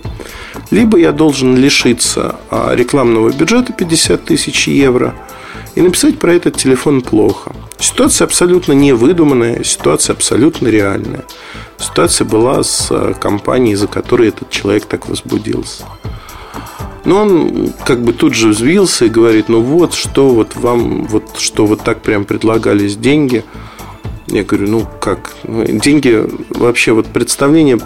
Либо 0.71 0.97
я 0.97 1.11
должен 1.11 1.55
лишиться 1.55 2.35
а, 2.49 2.73
рекламного 2.75 3.29
бюджета 3.31 3.71
50 3.73 4.25
тысяч 4.25 4.67
евро 4.67 5.13
и 5.75 5.81
написать 5.81 6.19
про 6.19 6.33
этот 6.33 6.57
телефон 6.57 7.01
плохо. 7.01 7.53
Ситуация 7.79 8.25
абсолютно 8.25 8.73
невыдуманная, 8.73 9.63
ситуация 9.63 10.13
абсолютно 10.13 10.67
реальная. 10.67 11.25
Ситуация 11.77 12.25
была 12.25 12.63
с 12.63 12.87
а, 12.91 13.13
компанией, 13.13 13.75
за 13.75 13.87
которой 13.87 14.29
этот 14.29 14.49
человек 14.49 14.85
так 14.85 15.09
возбудился. 15.09 15.83
Но 17.05 17.21
он 17.23 17.73
как 17.85 18.01
бы 18.01 18.13
тут 18.13 18.33
же 18.33 18.49
взвился 18.49 19.05
и 19.05 19.09
говорит, 19.09 19.49
ну 19.49 19.61
вот, 19.61 19.93
что 19.93 20.29
вот 20.29 20.55
вам, 20.55 21.05
вот 21.05 21.37
что 21.37 21.65
вот 21.65 21.81
так 21.81 22.01
прям 22.01 22.23
предлагались 22.23 22.95
деньги. 22.95 23.43
Я 24.27 24.43
говорю, 24.43 24.69
ну 24.69 24.87
как, 25.01 25.35
деньги 25.43 26.25
вообще 26.49 26.93
вот 26.93 27.07
представление 27.07 27.79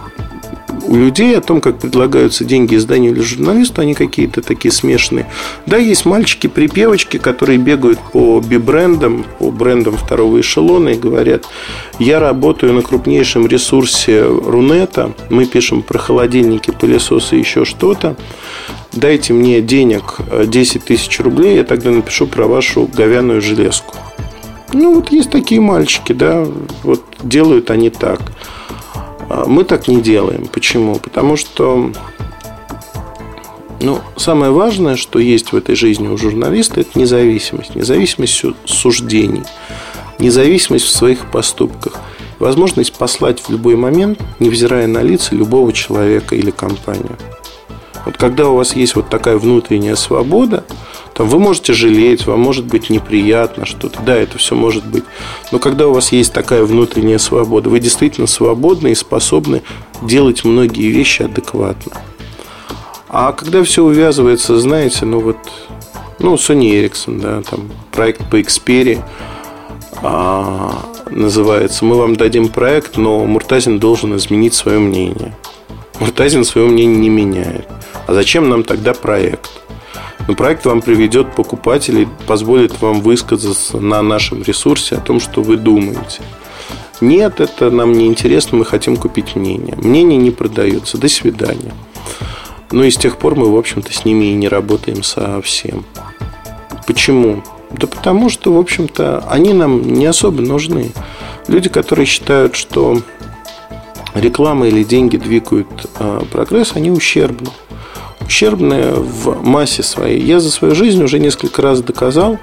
у 0.85 0.95
людей 0.95 1.37
о 1.37 1.41
том, 1.41 1.61
как 1.61 1.79
предлагаются 1.79 2.45
деньги 2.45 2.75
изданию 2.75 3.11
или 3.11 3.21
журналисту, 3.21 3.81
они 3.81 3.93
какие-то 3.93 4.41
такие 4.41 4.71
смешные. 4.71 5.27
Да, 5.65 5.77
есть 5.77 6.05
мальчики-припевочки, 6.05 7.17
которые 7.17 7.57
бегают 7.57 7.99
по 8.11 8.39
би-брендам, 8.39 9.25
по 9.39 9.51
брендам 9.51 9.97
второго 9.97 10.39
эшелона 10.41 10.89
и 10.89 10.97
говорят, 10.97 11.45
я 11.99 12.19
работаю 12.19 12.73
на 12.73 12.81
крупнейшем 12.81 13.47
ресурсе 13.47 14.23
Рунета, 14.23 15.13
мы 15.29 15.45
пишем 15.45 15.81
про 15.81 15.97
холодильники, 15.97 16.71
пылесосы 16.71 17.37
и 17.37 17.39
еще 17.39 17.65
что-то. 17.65 18.15
Дайте 18.93 19.33
мне 19.33 19.61
денег 19.61 20.19
10 20.45 20.75
э, 20.75 20.79
тысяч 20.79 21.19
рублей, 21.19 21.57
я 21.57 21.63
тогда 21.63 21.91
напишу 21.91 22.27
про 22.27 22.47
вашу 22.47 22.89
говяную 22.91 23.41
железку. 23.41 23.95
Ну, 24.73 24.95
вот 24.95 25.11
есть 25.11 25.29
такие 25.29 25.61
мальчики, 25.61 26.13
да, 26.13 26.45
вот 26.83 27.03
делают 27.23 27.71
они 27.71 27.89
так. 27.89 28.19
А 29.29 29.45
мы 29.45 29.63
так 29.63 29.87
не 29.87 30.01
делаем. 30.01 30.47
Почему? 30.47 30.95
Потому 30.95 31.35
что 31.35 31.91
ну, 33.79 33.99
самое 34.15 34.51
важное, 34.51 34.95
что 34.95 35.19
есть 35.19 35.51
в 35.51 35.55
этой 35.55 35.75
жизни 35.75 36.07
у 36.07 36.17
журналиста, 36.17 36.81
это 36.81 36.97
независимость. 36.97 37.75
Независимость 37.75 38.43
суждений, 38.65 39.43
независимость 40.19 40.85
в 40.85 40.89
своих 40.89 41.29
поступках. 41.31 41.93
Возможность 42.39 42.93
послать 42.93 43.39
в 43.39 43.49
любой 43.49 43.75
момент, 43.75 44.19
невзирая 44.39 44.87
на 44.87 45.01
лица 45.01 45.35
любого 45.35 45.73
человека 45.73 46.35
или 46.35 46.51
компанию. 46.51 47.17
Вот 48.05 48.17
когда 48.17 48.49
у 48.49 48.55
вас 48.55 48.75
есть 48.75 48.95
вот 48.95 49.09
такая 49.09 49.37
внутренняя 49.37 49.95
свобода, 49.95 50.63
там 51.17 51.27
вы 51.29 51.39
можете 51.39 51.73
жалеть, 51.73 52.27
вам 52.27 52.41
может 52.41 52.65
быть 52.65 52.91
неприятно 52.91 53.65
что-то. 53.65 53.99
Да, 54.03 54.15
это 54.15 54.37
все 54.37 54.53
может 54.53 54.85
быть. 54.85 55.03
Но 55.51 55.57
когда 55.57 55.87
у 55.87 55.93
вас 55.93 56.11
есть 56.11 56.31
такая 56.31 56.63
внутренняя 56.63 57.17
свобода, 57.17 57.71
вы 57.71 57.79
действительно 57.79 58.27
свободны 58.27 58.89
и 58.91 58.95
способны 58.95 59.63
делать 60.03 60.45
многие 60.45 60.91
вещи 60.91 61.23
адекватно. 61.23 61.93
А 63.09 63.31
когда 63.31 63.63
все 63.63 63.83
увязывается, 63.83 64.59
знаете, 64.59 65.05
ну 65.05 65.19
вот, 65.19 65.37
ну, 66.19 66.35
Sony 66.35 66.69
Ericsson, 66.69 67.19
да, 67.19 67.41
там 67.41 67.71
проект 67.91 68.29
по 68.29 68.39
Xperia 68.39 69.03
а, 70.03 70.85
называется. 71.09 71.83
Мы 71.83 71.95
вам 71.95 72.15
дадим 72.15 72.49
проект, 72.49 72.95
но 72.95 73.25
Муртазин 73.25 73.79
должен 73.79 74.15
изменить 74.17 74.53
свое 74.53 74.77
мнение. 74.77 75.33
Муртазин 75.99 76.45
свое 76.45 76.67
мнение 76.67 76.97
не 76.97 77.09
меняет. 77.09 77.67
А 78.05 78.13
зачем 78.13 78.49
нам 78.49 78.63
тогда 78.63 78.93
проект? 78.93 79.49
Но 80.27 80.35
проект 80.35 80.65
вам 80.65 80.81
приведет 80.81 81.33
покупателей, 81.35 82.07
позволит 82.27 82.81
вам 82.81 82.99
высказаться 83.01 83.79
на 83.79 84.01
нашем 84.01 84.43
ресурсе 84.43 84.95
о 84.95 84.99
том, 84.99 85.21
что 85.21 85.41
вы 85.41 85.55
думаете. 85.55 86.21
Нет, 86.99 87.39
это 87.39 87.71
нам 87.71 87.93
не 87.93 88.07
интересно, 88.07 88.57
мы 88.57 88.65
хотим 88.65 88.97
купить 88.97 89.35
мнение. 89.35 89.75
Мнение 89.77 90.17
не 90.17 90.31
продается. 90.31 90.97
До 90.97 91.07
свидания. 91.07 91.73
Ну 92.71 92.83
и 92.83 92.91
с 92.91 92.97
тех 92.97 93.17
пор 93.17 93.35
мы, 93.35 93.49
в 93.49 93.55
общем-то, 93.55 93.93
с 93.93 94.03
ними 94.03 94.25
и 94.25 94.33
не 94.33 94.49
работаем 94.49 95.01
совсем. 95.01 95.85
Почему? 96.85 97.43
Да 97.71 97.87
потому 97.87 98.29
что, 98.29 98.51
в 98.53 98.57
общем-то, 98.57 99.23
они 99.29 99.53
нам 99.53 99.93
не 99.93 100.05
особо 100.05 100.41
нужны. 100.41 100.91
Люди, 101.47 101.69
которые 101.69 102.05
считают, 102.05 102.55
что 102.55 103.01
реклама 104.13 104.67
или 104.67 104.83
деньги 104.83 105.15
двигают 105.15 105.89
э, 105.99 106.21
прогресс, 106.31 106.73
они 106.75 106.91
ущербны 106.91 107.49
ущербная 108.27 108.93
в 108.93 109.43
массе 109.45 109.83
своей. 109.83 110.21
Я 110.21 110.39
за 110.39 110.51
свою 110.51 110.75
жизнь 110.75 111.01
уже 111.01 111.19
несколько 111.19 111.61
раз 111.61 111.81
доказал, 111.81 112.37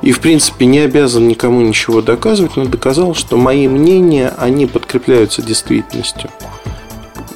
и, 0.00 0.10
в 0.10 0.20
принципе, 0.20 0.66
не 0.66 0.80
обязан 0.80 1.28
никому 1.28 1.60
ничего 1.60 2.00
доказывать, 2.00 2.56
но 2.56 2.64
доказал, 2.64 3.14
что 3.14 3.36
мои 3.36 3.68
мнения, 3.68 4.34
они 4.36 4.66
подкрепляются 4.66 5.42
действительностью. 5.42 6.30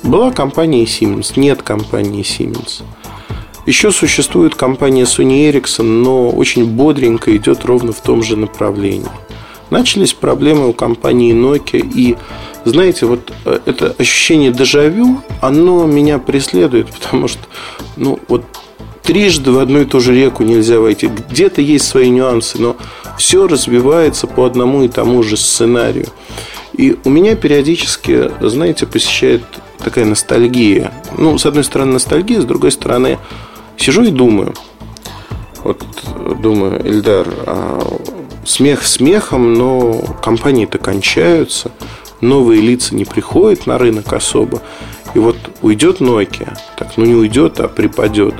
Была 0.03 0.33
компания 0.33 0.85
Siemens, 0.85 1.35
нет 1.37 1.63
компании 1.63 2.25
Siemens. 2.25 2.83
Еще 3.67 3.93
существует 3.93 4.55
компания 4.55 5.03
Sony 5.03 5.51
Ericsson, 5.51 5.83
но 5.83 6.31
очень 6.31 6.65
бодренько 6.65 7.37
идет 7.37 7.65
ровно 7.65 7.93
в 7.93 8.01
том 8.01 8.23
же 8.23 8.37
направлении. 8.37 9.07
Начались 9.71 10.15
проблемы 10.15 10.69
у 10.69 10.73
компании 10.73 11.35
Nokia, 11.35 11.79
и 11.95 12.17
знаете, 12.65 13.07
вот 13.07 13.33
э, 13.45 13.59
это 13.67 13.95
ощущение 13.99 14.53
дежавю, 14.53 15.23
оно 15.41 15.87
меня 15.87 16.19
преследует, 16.19 16.89
потому 17.01 17.29
что, 17.29 17.41
ну, 17.97 18.19
вот 18.29 18.45
трижды 19.03 19.53
в 19.53 19.59
одну 19.59 19.83
и 19.83 19.85
ту 19.85 20.01
же 20.01 20.15
реку 20.15 20.43
нельзя 20.43 20.81
войти. 20.81 21.09
Где-то 21.09 21.61
есть 21.61 21.87
свои 21.87 22.11
нюансы, 22.11 22.61
но 22.61 22.77
все 23.19 23.47
развивается 23.47 24.27
по 24.27 24.45
одному 24.45 24.83
и 24.83 24.89
тому 24.89 25.23
же 25.23 25.37
сценарию. 25.37 26.09
И 26.73 26.99
у 27.05 27.11
меня 27.11 27.37
периодически, 27.37 28.31
знаете, 28.41 28.87
посещает 28.87 29.43
такая 29.79 30.05
ностальгия. 30.05 30.93
Ну, 31.17 31.39
с 31.39 31.47
одной 31.47 31.65
стороны, 31.65 31.93
ностальгия, 31.93 32.41
с 32.41 32.45
другой 32.45 32.73
стороны, 32.73 33.19
сижу 33.77 34.03
и 34.03 34.11
думаю. 34.11 34.55
Вот 35.63 35.85
думаю, 36.41 36.87
Эльдар, 36.87 37.27
а 37.47 37.99
смех 38.47 38.87
смехом, 38.87 39.55
но 39.55 40.01
компании-то 40.23 40.79
кончаются 40.79 41.71
новые 42.21 42.61
лица 42.61 42.95
не 42.95 43.05
приходят 43.05 43.67
на 43.67 43.79
рынок 43.79 44.13
особо. 44.13 44.63
И 45.15 45.19
вот 45.19 45.37
уйдет 45.63 46.01
Nokia, 46.01 46.57
так, 46.79 46.97
ну 46.97 47.05
не 47.05 47.15
уйдет, 47.15 47.61
а 47.61 47.69
припадет. 47.69 48.35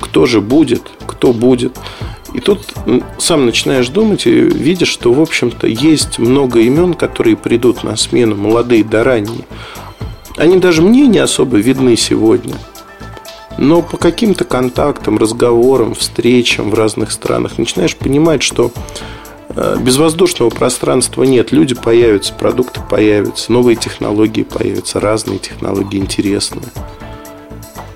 Кто 0.00 0.26
же 0.26 0.40
будет? 0.40 0.90
Кто 1.06 1.32
будет? 1.32 1.76
И 2.32 2.40
тут 2.40 2.60
сам 3.18 3.46
начинаешь 3.46 3.88
думать 3.88 4.26
и 4.26 4.32
видишь, 4.32 4.88
что, 4.88 5.12
в 5.12 5.20
общем-то, 5.20 5.66
есть 5.66 6.18
много 6.18 6.60
имен, 6.60 6.94
которые 6.94 7.36
придут 7.36 7.84
на 7.84 7.96
смену, 7.96 8.36
молодые 8.36 8.84
да 8.84 9.04
ранние. 9.04 9.44
Они 10.36 10.58
даже 10.58 10.82
мне 10.82 11.06
не 11.06 11.18
особо 11.18 11.56
видны 11.58 11.96
сегодня. 11.96 12.54
Но 13.58 13.82
по 13.82 13.96
каким-то 13.96 14.44
контактам, 14.44 15.18
разговорам, 15.18 15.94
встречам 15.94 16.70
в 16.70 16.74
разных 16.74 17.10
странах 17.10 17.58
начинаешь 17.58 17.96
понимать, 17.96 18.42
что 18.42 18.70
Э, 19.56 19.76
безвоздушного 19.80 20.50
пространства 20.50 21.22
нет. 21.22 21.50
Люди 21.50 21.74
появятся, 21.74 22.34
продукты 22.34 22.80
появятся, 22.88 23.50
новые 23.50 23.76
технологии 23.76 24.42
появятся, 24.42 25.00
разные 25.00 25.38
технологии 25.38 25.98
интересные. 25.98 26.68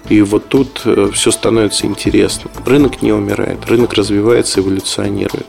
И 0.08 0.22
вот 0.22 0.48
тут 0.48 0.80
э, 0.86 1.10
все 1.12 1.30
становится 1.30 1.86
интересно. 1.86 2.50
Рынок 2.64 3.02
не 3.02 3.12
умирает, 3.12 3.66
рынок 3.66 3.92
развивается, 3.92 4.60
эволюционирует. 4.60 5.46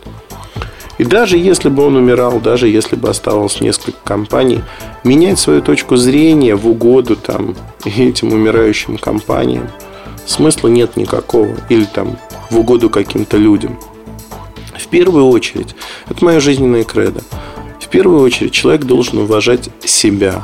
И 0.97 1.05
даже 1.05 1.37
если 1.37 1.69
бы 1.69 1.83
он 1.83 1.95
умирал, 1.95 2.39
даже 2.41 2.67
если 2.67 2.95
бы 2.95 3.09
оставалось 3.09 3.61
несколько 3.61 3.97
компаний, 4.03 4.61
менять 5.05 5.39
свою 5.39 5.61
точку 5.61 5.95
зрения 5.95 6.55
в 6.55 6.67
угоду 6.67 7.15
там, 7.15 7.55
этим 7.85 8.33
умирающим 8.33 8.97
компаниям 8.97 9.69
смысла 10.25 10.67
нет 10.67 10.97
никакого. 10.97 11.55
Или 11.69 11.85
там 11.85 12.17
в 12.49 12.59
угоду 12.59 12.89
каким-то 12.89 13.37
людям. 13.37 13.79
В 14.73 14.87
первую 14.87 15.27
очередь, 15.27 15.75
это 16.09 16.23
мое 16.23 16.39
жизненное 16.39 16.83
кредо. 16.83 17.21
В 17.79 17.87
первую 17.87 18.21
очередь 18.21 18.51
человек 18.51 18.83
должен 18.83 19.19
уважать 19.19 19.69
себя. 19.83 20.43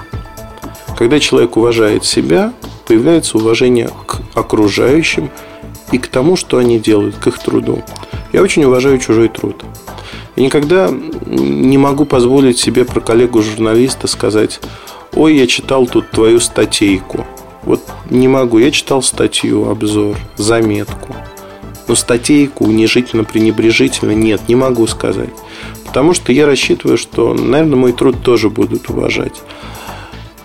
Когда 0.97 1.19
человек 1.19 1.57
уважает 1.57 2.05
себя, 2.05 2.53
появляется 2.87 3.37
уважение 3.37 3.89
к 4.05 4.21
окружающим 4.33 5.29
и 5.91 5.97
к 5.97 6.07
тому, 6.07 6.35
что 6.35 6.57
они 6.57 6.79
делают, 6.79 7.15
к 7.17 7.27
их 7.27 7.39
труду. 7.39 7.83
Я 8.33 8.41
очень 8.41 8.63
уважаю 8.63 8.97
чужой 8.99 9.29
труд. 9.29 9.63
И 10.35 10.41
никогда 10.43 10.89
не 11.25 11.77
могу 11.77 12.05
позволить 12.05 12.59
себе 12.59 12.85
про 12.85 12.99
коллегу-журналиста 12.99 14.07
сказать, 14.07 14.59
ой, 15.13 15.35
я 15.35 15.47
читал 15.47 15.87
тут 15.87 16.11
твою 16.11 16.39
статейку. 16.39 17.25
Не 18.09 18.27
могу. 18.27 18.57
Я 18.57 18.71
читал 18.71 19.01
статью, 19.01 19.69
обзор, 19.69 20.17
заметку. 20.37 21.15
Но 21.87 21.95
статейку 21.95 22.65
унижительно-пренебрежительно 22.65 24.11
нет, 24.11 24.41
не 24.47 24.55
могу 24.55 24.87
сказать. 24.87 25.29
Потому 25.85 26.13
что 26.13 26.33
я 26.33 26.45
рассчитываю, 26.45 26.97
что, 26.97 27.33
наверное, 27.33 27.77
мой 27.77 27.93
труд 27.93 28.21
тоже 28.21 28.49
будут 28.49 28.89
уважать. 28.89 29.41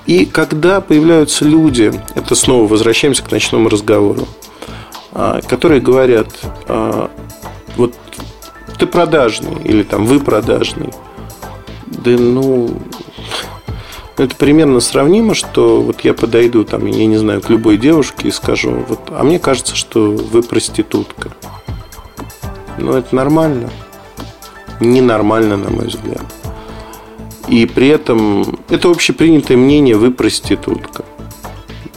И 0.06 0.24
когда 0.24 0.80
появляются 0.80 1.44
люди, 1.44 1.92
это 2.14 2.34
снова 2.34 2.66
возвращаемся 2.66 3.22
к 3.22 3.30
ночному 3.30 3.68
разговору, 3.68 4.26
а, 5.12 5.40
которые 5.42 5.80
говорят, 5.80 6.28
а, 6.68 7.10
вот 7.76 7.94
ты 8.78 8.86
продажный 8.86 9.62
или 9.64 9.82
там 9.82 10.06
вы 10.06 10.20
продажный. 10.20 10.90
Да 11.86 12.10
ну, 12.10 12.80
это 14.16 14.36
примерно 14.36 14.80
сравнимо, 14.80 15.34
что 15.34 15.80
вот 15.80 16.02
я 16.02 16.14
подойду 16.14 16.64
там, 16.64 16.86
я 16.86 17.06
не 17.06 17.16
знаю, 17.16 17.40
к 17.40 17.50
любой 17.50 17.76
девушке 17.76 18.28
и 18.28 18.30
скажу, 18.30 18.84
вот, 18.88 19.00
а 19.08 19.22
мне 19.24 19.38
кажется, 19.38 19.74
что 19.76 20.10
вы 20.10 20.42
проститутка. 20.42 21.30
Ну, 22.78 22.92
это 22.94 23.14
нормально. 23.14 23.70
Ненормально, 24.80 25.56
на 25.56 25.70
мой 25.70 25.86
взгляд. 25.86 26.24
И 27.48 27.66
при 27.66 27.88
этом 27.88 28.58
это 28.68 28.90
общепринятое 28.90 29.56
мнение, 29.56 29.96
вы 29.96 30.10
проститутка. 30.10 31.04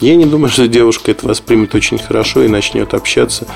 Я 0.00 0.14
не 0.16 0.26
думаю, 0.26 0.50
что 0.50 0.68
девушка 0.68 1.10
это 1.10 1.26
воспримет 1.26 1.74
очень 1.74 1.98
хорошо 1.98 2.42
и 2.42 2.48
начнет 2.48 2.92
общаться 2.92 3.46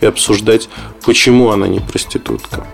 и 0.00 0.06
обсуждать, 0.06 0.68
почему 1.04 1.50
она 1.50 1.68
не 1.68 1.80
проститутка. 1.80 2.66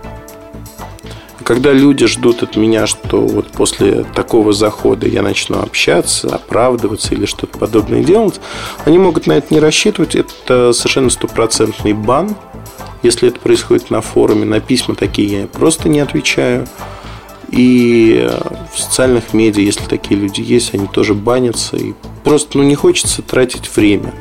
Когда 1.47 1.71
люди 1.71 2.05
ждут 2.07 2.43
от 2.43 2.57
меня, 2.57 2.85
что 2.87 3.21
вот 3.21 3.47
после 3.53 4.03
такого 4.03 4.51
захода 4.51 5.07
я 5.07 5.21
начну 5.21 5.59
общаться, 5.59 6.27
оправдываться 6.27 7.15
или 7.15 7.25
что-то 7.25 7.57
подобное 7.57 8.03
делать, 8.03 8.41
они 8.83 8.97
могут 8.97 9.27
на 9.27 9.31
это 9.37 9.53
не 9.53 9.61
рассчитывать. 9.61 10.15
Это 10.15 10.73
совершенно 10.73 11.09
стопроцентный 11.09 11.93
бан. 11.93 12.35
Если 13.01 13.29
это 13.29 13.39
происходит 13.39 13.91
на 13.91 14.01
форуме, 14.01 14.43
на 14.43 14.59
письма 14.59 14.95
такие 14.95 15.43
я 15.43 15.47
просто 15.47 15.87
не 15.87 16.01
отвечаю. 16.01 16.67
И 17.49 18.29
в 18.73 18.77
социальных 18.77 19.33
медиа, 19.33 19.61
если 19.61 19.85
такие 19.85 20.19
люди 20.19 20.41
есть, 20.41 20.73
они 20.73 20.87
тоже 20.87 21.13
банятся. 21.13 21.77
И 21.77 21.93
просто 22.25 22.57
ну, 22.57 22.65
не 22.65 22.75
хочется 22.75 23.21
тратить 23.21 23.73
время. 23.73 24.13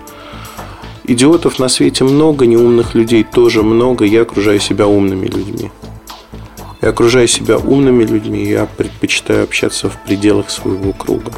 Идиотов 1.03 1.59
на 1.59 1.67
свете 1.67 2.05
много, 2.05 2.47
неумных 2.47 2.95
людей 2.95 3.25
тоже 3.25 3.65
много. 3.65 4.05
Я 4.05 4.23
окружаю 4.23 4.61
себя 4.61 4.87
умными 4.87 5.27
людьми. 5.27 5.73
Я 6.87 6.91
окружаю 6.91 7.27
себя 7.27 7.59
умными 7.59 8.05
людьми, 8.05 8.45
я 8.45 8.65
предпочитаю 8.65 9.43
общаться 9.43 9.91
в 9.91 10.01
пределах 10.05 10.51
своего 10.51 10.93
круга. 10.93 11.33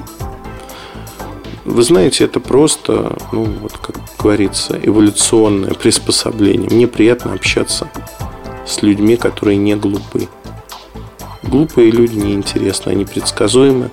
Вы 1.64 1.82
знаете, 1.82 2.24
это 2.24 2.38
просто, 2.38 3.16
ну, 3.32 3.44
вот 3.44 3.72
как 3.78 3.96
говорится, 4.18 4.78
эволюционное 4.82 5.72
приспособление. 5.72 6.68
Мне 6.70 6.86
приятно 6.86 7.32
общаться 7.32 7.88
с 8.66 8.82
людьми, 8.82 9.16
которые 9.16 9.56
не 9.56 9.74
глупы. 9.74 10.28
Глупые 11.42 11.92
люди 11.92 12.18
неинтересны, 12.18 12.90
они 12.90 13.06
предсказуемы. 13.06 13.90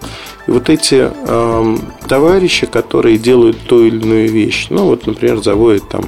И 0.47 0.51
вот 0.51 0.69
эти 0.69 1.10
э, 1.10 1.77
товарищи, 2.10 2.65
которые 2.65 3.17
делают 3.17 3.58
ту 3.65 3.86
или 3.86 4.03
иную 4.03 4.30
вещь, 4.30 4.67
ну 4.71 4.88
вот, 4.88 5.08
например, 5.08 5.41
заводят 5.41 5.88
там 5.88 6.03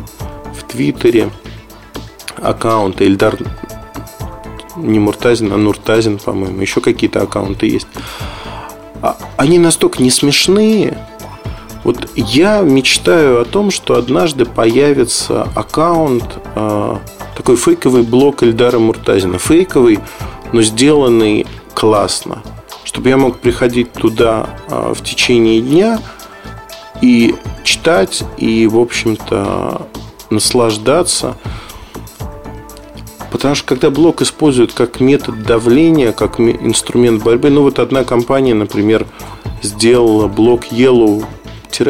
в 0.53 0.69
Твиттере 0.69 1.29
аккаунт 2.35 3.01
Эльдар 3.01 3.37
не 4.77 4.99
Муртазин, 4.99 5.51
а 5.51 5.57
Нуртазин, 5.57 6.19
по-моему, 6.19 6.61
еще 6.61 6.81
какие-то 6.81 7.21
аккаунты 7.21 7.67
есть. 7.67 7.87
А, 9.01 9.17
они 9.37 9.59
настолько 9.59 10.01
не 10.01 10.09
смешные. 10.09 10.97
Вот 11.83 12.09
я 12.15 12.61
мечтаю 12.61 13.41
о 13.41 13.45
том, 13.45 13.71
что 13.71 13.95
однажды 13.95 14.45
появится 14.45 15.47
аккаунт, 15.55 16.39
э, 16.55 16.95
такой 17.35 17.55
фейковый 17.55 18.03
блог 18.03 18.43
Эльдара 18.43 18.79
Муртазина. 18.79 19.37
Фейковый, 19.37 19.99
но 20.51 20.61
сделанный 20.61 21.45
классно. 21.73 22.43
Чтобы 22.83 23.09
я 23.09 23.17
мог 23.17 23.39
приходить 23.39 23.93
туда 23.93 24.49
э, 24.69 24.93
в 24.93 25.03
течение 25.03 25.61
дня 25.61 25.99
и 27.01 27.35
читать, 27.63 28.23
и, 28.37 28.67
в 28.67 28.77
общем-то, 28.77 29.87
наслаждаться– 30.29 31.35
Потому 33.31 33.55
что 33.55 33.67
когда 33.67 33.89
блок 33.89 34.21
используют 34.21 34.73
как 34.73 34.99
метод 34.99 35.43
давления, 35.43 36.11
как 36.11 36.39
инструмент 36.39 37.23
борьбы, 37.23 37.49
ну 37.49 37.63
вот 37.63 37.79
одна 37.79 38.03
компания, 38.03 38.53
например, 38.53 39.05
сделала 39.61 40.27
блок 40.27 40.67
Yellow, 40.71 41.25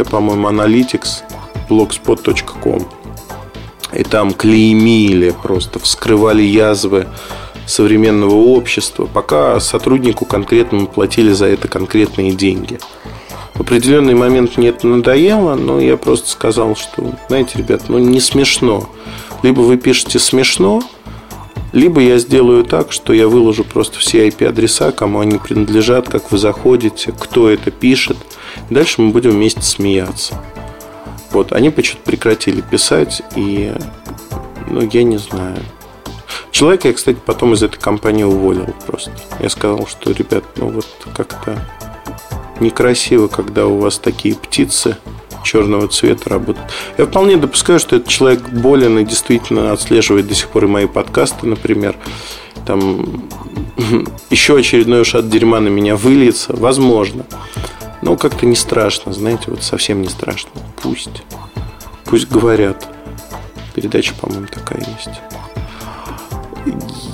по-моему, 0.10 0.50
Analytics, 0.50 1.24
blogspot.com. 1.70 2.88
И 3.94 4.04
там 4.04 4.34
клеймили, 4.34 5.34
просто 5.42 5.80
вскрывали 5.80 6.42
язвы 6.42 7.08
современного 7.66 8.36
общества, 8.36 9.06
пока 9.06 9.60
сотруднику 9.60 10.26
конкретному 10.26 10.88
платили 10.88 11.32
за 11.32 11.46
это 11.46 11.68
конкретные 11.68 12.32
деньги. 12.32 12.80
В 13.54 13.62
определенный 13.62 14.14
момент 14.14 14.58
мне 14.58 14.70
это 14.70 14.88
надоело, 14.88 15.56
но 15.56 15.80
я 15.80 15.98
просто 15.98 16.30
сказал, 16.30 16.76
что, 16.76 17.14
знаете, 17.28 17.58
ребят, 17.58 17.84
ну 17.88 17.98
не 17.98 18.20
смешно. 18.20 18.90
Либо 19.42 19.62
вы 19.62 19.78
пишете 19.78 20.20
смешно, 20.20 20.82
либо 21.74 22.02
я 22.02 22.18
сделаю 22.18 22.64
так, 22.64 22.92
что 22.92 23.14
я 23.14 23.28
выложу 23.28 23.64
просто 23.64 24.00
все 24.00 24.28
IP-адреса, 24.28 24.92
кому 24.92 25.20
они 25.20 25.38
принадлежат, 25.38 26.08
как 26.08 26.32
вы 26.32 26.38
заходите, 26.38 27.14
кто 27.18 27.50
это 27.50 27.72
пишет. 27.72 28.18
Дальше 28.70 29.02
мы 29.02 29.12
будем 29.12 29.32
вместе 29.32 29.62
смеяться. 29.62 30.36
Вот, 31.32 31.52
они 31.52 31.70
почему-то 31.70 32.04
прекратили 32.04 32.62
писать, 32.62 33.22
и, 33.36 33.74
ну, 34.70 34.82
я 34.92 35.04
не 35.04 35.18
знаю. 35.18 35.58
Человека 36.52 36.88
я, 36.88 36.94
кстати, 36.94 37.20
потом 37.24 37.54
из 37.54 37.62
этой 37.62 37.80
компании 37.80 38.24
уволил 38.24 38.74
просто. 38.86 39.12
Я 39.40 39.50
сказал, 39.50 39.86
что, 39.86 40.12
ребят, 40.12 40.44
ну 40.56 40.70
вот 40.70 40.88
как-то 41.16 41.62
некрасиво, 42.60 43.28
когда 43.28 43.68
у 43.68 43.78
вас 43.78 44.00
такие 44.00 44.36
птицы 44.36 44.98
черного 45.48 45.88
цвета 45.88 46.30
работает. 46.30 46.68
Я 46.98 47.06
вполне 47.06 47.38
допускаю, 47.38 47.80
что 47.80 47.96
этот 47.96 48.10
человек 48.10 48.50
болен 48.50 49.00
и 49.00 49.06
действительно 49.06 49.72
отслеживает 49.72 50.28
до 50.28 50.36
сих 50.36 50.50
пор 50.50 50.66
и 50.66 50.68
мои 50.68 50.86
подкасты, 50.86 51.48
например. 51.48 51.96
Там 52.66 53.24
еще 54.30 54.58
очередной 54.58 55.02
ушат 55.02 55.30
дерьма 55.30 55.62
на 55.62 55.70
меня 55.70 55.96
выльется. 55.96 56.54
Возможно. 56.56 57.26
Но 58.02 58.18
как-то 58.18 58.46
не 58.46 58.56
страшно, 58.56 59.14
знаете, 59.14 59.46
вот 59.48 59.64
совсем 59.64 60.02
не 60.02 60.10
страшно. 60.10 60.50
Пусть. 60.82 61.24
Пусть 62.06 62.30
говорят. 62.30 62.88
Передача, 63.74 64.14
по-моему, 64.20 64.48
такая 64.48 64.80
есть. 64.80 65.20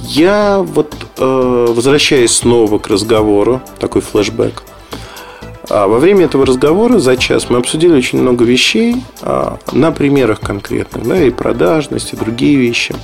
Я 0.01 0.59
вот, 0.59 0.93
э, 1.17 1.65
возвращаясь 1.69 2.35
снова 2.35 2.79
к 2.79 2.87
разговору, 2.87 3.61
такой 3.79 4.01
флешбэк, 4.01 4.63
во 5.73 5.97
время 5.97 6.25
этого 6.25 6.45
разговора 6.45 6.99
за 6.99 7.17
час 7.17 7.49
мы 7.49 7.57
обсудили 7.57 7.93
очень 7.93 8.21
много 8.21 8.45
вещей 8.45 8.97
а, 9.21 9.57
на 9.71 9.91
примерах 9.91 10.39
конкретных, 10.39 11.07
да, 11.07 11.21
и 11.21 11.31
продажность, 11.31 12.13
и 12.13 12.15
другие 12.15 12.57
вещи. 12.57 12.95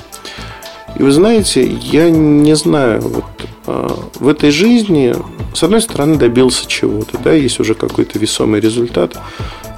И 0.95 1.01
вы 1.01 1.11
знаете, 1.11 1.65
я 1.65 2.11
не 2.11 2.55
знаю, 2.55 3.01
вот 3.01 3.25
а, 3.65 3.99
в 4.19 4.27
этой 4.27 4.51
жизни, 4.51 5.15
с 5.53 5.63
одной 5.63 5.81
стороны, 5.81 6.17
добился 6.17 6.67
чего-то, 6.67 7.17
да, 7.17 7.31
есть 7.31 7.59
уже 7.59 7.73
какой-то 7.73 8.19
весомый 8.19 8.59
результат, 8.59 9.17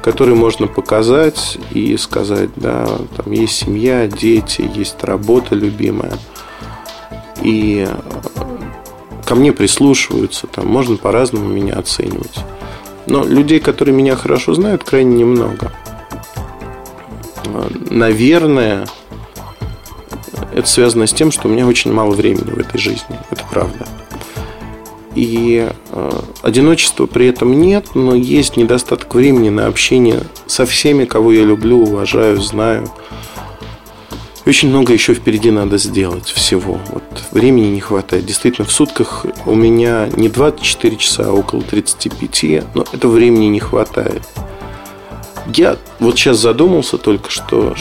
который 0.03 0.35
можно 0.35 0.67
показать 0.67 1.57
и 1.71 1.95
сказать, 1.95 2.49
да, 2.57 2.89
там 3.15 3.31
есть 3.31 3.55
семья, 3.55 4.07
дети, 4.07 4.69
есть 4.75 5.01
работа 5.03 5.55
любимая. 5.55 6.13
И 7.41 7.87
ко 9.25 9.35
мне 9.35 9.53
прислушиваются, 9.53 10.47
там 10.47 10.67
можно 10.67 10.97
по-разному 10.97 11.47
меня 11.47 11.75
оценивать. 11.75 12.43
Но 13.11 13.25
людей, 13.25 13.59
которые 13.59 13.93
меня 13.93 14.15
хорошо 14.15 14.53
знают, 14.53 14.85
крайне 14.85 15.17
немного. 15.17 15.73
Наверное, 17.89 18.87
это 20.53 20.65
связано 20.65 21.07
с 21.07 21.11
тем, 21.11 21.29
что 21.29 21.49
у 21.49 21.51
меня 21.51 21.67
очень 21.67 21.91
мало 21.91 22.15
времени 22.15 22.49
в 22.49 22.57
этой 22.57 22.79
жизни. 22.79 23.19
Это 23.29 23.43
правда. 23.51 23.85
И 25.13 25.69
э, 25.89 26.11
одиночества 26.41 27.05
при 27.05 27.27
этом 27.27 27.59
нет, 27.59 27.95
но 27.95 28.15
есть 28.15 28.55
недостаток 28.55 29.13
времени 29.13 29.49
на 29.49 29.67
общение 29.67 30.21
со 30.45 30.65
всеми, 30.65 31.03
кого 31.03 31.33
я 31.33 31.43
люблю, 31.43 31.83
уважаю, 31.83 32.37
знаю. 32.39 32.89
Очень 34.45 34.69
много 34.69 34.93
еще 34.93 35.13
впереди 35.13 35.51
надо 35.51 35.77
сделать 35.77 36.25
всего. 36.25 36.79
Вот 36.89 37.03
времени 37.31 37.67
не 37.67 37.79
хватает. 37.79 38.25
Действительно, 38.25 38.67
в 38.67 38.71
сутках 38.71 39.25
у 39.45 39.53
меня 39.53 40.09
не 40.15 40.29
24 40.29 40.95
часа, 40.97 41.25
а 41.27 41.31
около 41.31 41.61
35, 41.61 42.63
но 42.73 42.85
этого 42.91 43.11
времени 43.11 43.45
не 43.45 43.59
хватает. 43.59 44.23
Я 45.53 45.77
вот 45.99 46.17
сейчас 46.17 46.37
задумался 46.37 46.97
только 46.97 47.29
что, 47.29 47.75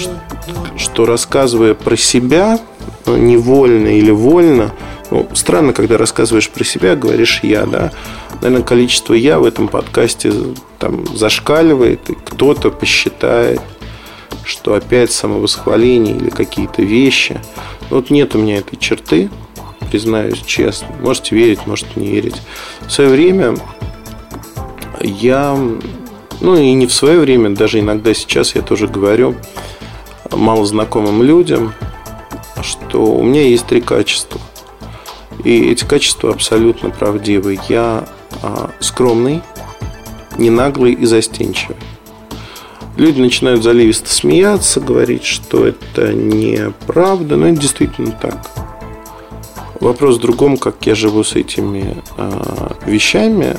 что, 0.77 1.07
рассказывая 1.07 1.75
про 1.75 1.97
себя, 1.97 2.59
ну, 3.07 3.17
невольно 3.17 3.89
или 3.89 4.11
вольно, 4.11 4.73
ну, 5.11 5.29
странно, 5.35 5.73
когда 5.73 5.99
рассказываешь 5.99 6.49
про 6.49 6.65
себя, 6.65 6.95
говоришь 6.95 7.41
«я», 7.43 7.67
да. 7.67 7.91
Наверное, 8.41 8.65
количество 8.65 9.15
«я» 9.15 9.39
в 9.39 9.45
этом 9.45 9.69
подкасте 9.69 10.33
там 10.79 11.05
зашкаливает, 11.17 12.09
и 12.11 12.15
кто-то 12.15 12.71
посчитает, 12.71 13.61
что 14.45 14.75
опять 14.75 15.13
самовосхваление 15.13 16.17
или 16.17 16.31
какие-то 16.31 16.83
вещи. 16.83 17.41
Но 17.91 17.97
вот 17.97 18.11
нет 18.11 18.35
у 18.35 18.39
меня 18.39 18.59
этой 18.59 18.77
черты, 18.77 19.31
признаюсь 19.91 20.43
честно. 20.45 20.89
Можете 21.01 21.37
верить, 21.37 21.67
можете 21.67 21.91
не 21.97 22.09
верить. 22.09 22.37
В 22.87 22.91
свое 22.91 23.11
время 23.11 23.57
я 25.01 25.59
ну 26.41 26.57
и 26.57 26.73
не 26.73 26.87
в 26.87 26.93
свое 26.93 27.21
время, 27.21 27.51
даже 27.51 27.81
иногда 27.81 28.15
сейчас 28.15 28.55
я 28.55 28.63
тоже 28.63 28.89
говорю 28.89 29.37
малознакомым 30.31 31.23
людям, 31.23 31.75
что 32.63 33.05
у 33.05 33.23
меня 33.23 33.43
есть 33.43 33.67
три 33.67 33.81
качества. 33.81 34.41
И 35.45 35.71
эти 35.71 35.85
качества 35.85 36.31
абсолютно 36.31 36.91
правдивы. 36.91 37.59
Я 37.69 38.09
а, 38.43 38.71
скромный, 38.81 39.43
не 40.39 40.51
наглый 40.51 40.93
и 40.93 41.05
застенчивый. 41.05 41.77
Люди 43.01 43.19
начинают 43.19 43.63
заливисто 43.63 44.11
смеяться, 44.11 44.79
говорить, 44.79 45.25
что 45.25 45.67
это 45.67 46.13
неправда, 46.13 47.37
но 47.37 47.49
это 47.49 47.59
действительно 47.59 48.13
так. 48.13 48.47
Вопрос 49.81 50.19
в 50.19 50.21
другом, 50.21 50.59
как 50.59 50.85
я 50.85 50.95
живу 50.95 51.25
с 51.25 51.35
этими 51.35 51.97
э, 52.19 52.69
вещами 52.85 53.57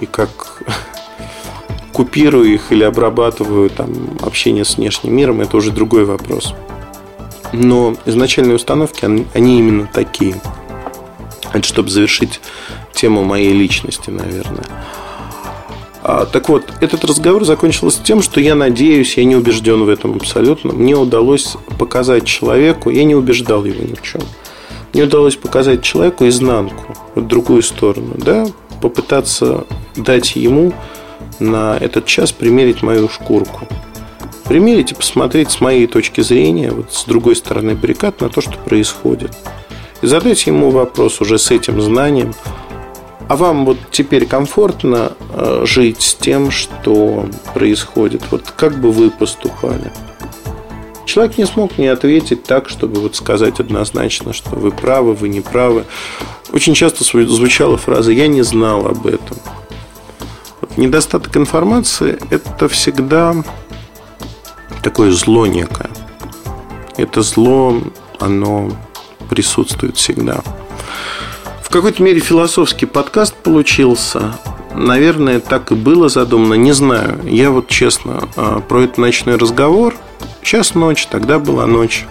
и 0.00 0.06
как 0.06 0.62
купирую 1.92 2.46
их 2.46 2.72
или 2.72 2.82
обрабатываю 2.82 3.68
там, 3.68 3.92
общение 4.22 4.64
с 4.64 4.78
внешним 4.78 5.14
миром, 5.14 5.42
это 5.42 5.58
уже 5.58 5.70
другой 5.70 6.06
вопрос. 6.06 6.54
Но 7.52 7.94
изначальные 8.06 8.56
установки, 8.56 9.04
они 9.04 9.58
именно 9.58 9.86
такие. 9.92 10.40
Это 11.52 11.62
чтобы 11.62 11.90
завершить 11.90 12.40
тему 12.94 13.22
моей 13.22 13.52
личности, 13.52 14.08
наверное. 14.08 14.64
А, 16.10 16.24
так 16.24 16.48
вот, 16.48 16.64
этот 16.80 17.04
разговор 17.04 17.44
закончился 17.44 18.02
тем, 18.02 18.22
что 18.22 18.40
я 18.40 18.54
надеюсь, 18.54 19.18
я 19.18 19.24
не 19.24 19.36
убежден 19.36 19.84
в 19.84 19.90
этом 19.90 20.16
абсолютно. 20.16 20.72
Мне 20.72 20.96
удалось 20.96 21.58
показать 21.78 22.24
человеку, 22.24 22.88
я 22.88 23.04
не 23.04 23.14
убеждал 23.14 23.66
его 23.66 23.82
ни 23.82 23.92
в 23.92 24.00
чем. 24.00 24.22
Мне 24.94 25.02
удалось 25.02 25.36
показать 25.36 25.82
человеку 25.82 26.26
изнанку, 26.26 26.96
вот 27.14 27.26
другую 27.26 27.60
сторону, 27.60 28.14
да, 28.16 28.46
попытаться 28.80 29.66
дать 29.96 30.34
ему 30.34 30.72
на 31.40 31.76
этот 31.76 32.06
час 32.06 32.32
примерить 32.32 32.82
мою 32.82 33.10
шкурку. 33.10 33.68
Примерить 34.44 34.92
и 34.92 34.94
посмотреть 34.94 35.50
с 35.50 35.60
моей 35.60 35.86
точки 35.86 36.22
зрения, 36.22 36.70
вот 36.70 36.90
с 36.90 37.04
другой 37.04 37.36
стороны 37.36 37.74
баррикад, 37.74 38.22
на 38.22 38.30
то, 38.30 38.40
что 38.40 38.52
происходит. 38.52 39.36
И 40.00 40.06
задать 40.06 40.46
ему 40.46 40.70
вопрос 40.70 41.20
уже 41.20 41.38
с 41.38 41.50
этим 41.50 41.82
знанием, 41.82 42.32
а 43.28 43.36
вам 43.36 43.66
вот 43.66 43.78
теперь 43.90 44.26
комфортно 44.26 45.12
э, 45.34 45.64
жить 45.66 46.00
с 46.00 46.14
тем, 46.14 46.50
что 46.50 47.28
происходит? 47.52 48.22
Вот 48.30 48.50
как 48.56 48.80
бы 48.80 48.90
вы 48.90 49.10
поступали? 49.10 49.92
Человек 51.04 51.36
не 51.38 51.46
смог 51.46 51.76
мне 51.78 51.92
ответить 51.92 52.44
так, 52.44 52.68
чтобы 52.68 53.00
вот 53.00 53.16
сказать 53.16 53.60
однозначно, 53.60 54.32
что 54.32 54.50
вы 54.50 54.70
правы, 54.70 55.14
вы 55.14 55.28
не 55.28 55.40
правы. 55.40 55.84
Очень 56.52 56.74
часто 56.74 57.04
звучала 57.04 57.76
фраза 57.76 58.12
«я 58.12 58.28
не 58.28 58.42
знал 58.42 58.86
об 58.86 59.06
этом». 59.06 59.36
Недостаток 60.76 61.36
информации– 61.36 62.18
это 62.30 62.68
всегда 62.68 63.34
такое 64.82 65.10
зло 65.12 65.46
некое. 65.46 65.90
Это 66.96 67.22
зло, 67.22 67.78
оно 68.20 68.70
присутствует 69.28 69.96
всегда. 69.96 70.42
В 71.68 71.70
какой-то 71.70 72.02
мере 72.02 72.18
философский 72.18 72.86
подкаст 72.86 73.34
получился. 73.34 74.32
Наверное, 74.74 75.38
так 75.38 75.70
и 75.70 75.74
было 75.74 76.08
задумано. 76.08 76.54
Не 76.54 76.72
знаю. 76.72 77.20
Я 77.24 77.50
вот 77.50 77.68
честно 77.68 78.26
а, 78.36 78.60
про 78.60 78.84
этот 78.84 78.96
ночной 78.96 79.36
разговор. 79.36 79.94
Сейчас 80.42 80.74
ночь, 80.74 81.06
тогда 81.08 81.38
была 81.38 81.66
ночь. 81.66 82.06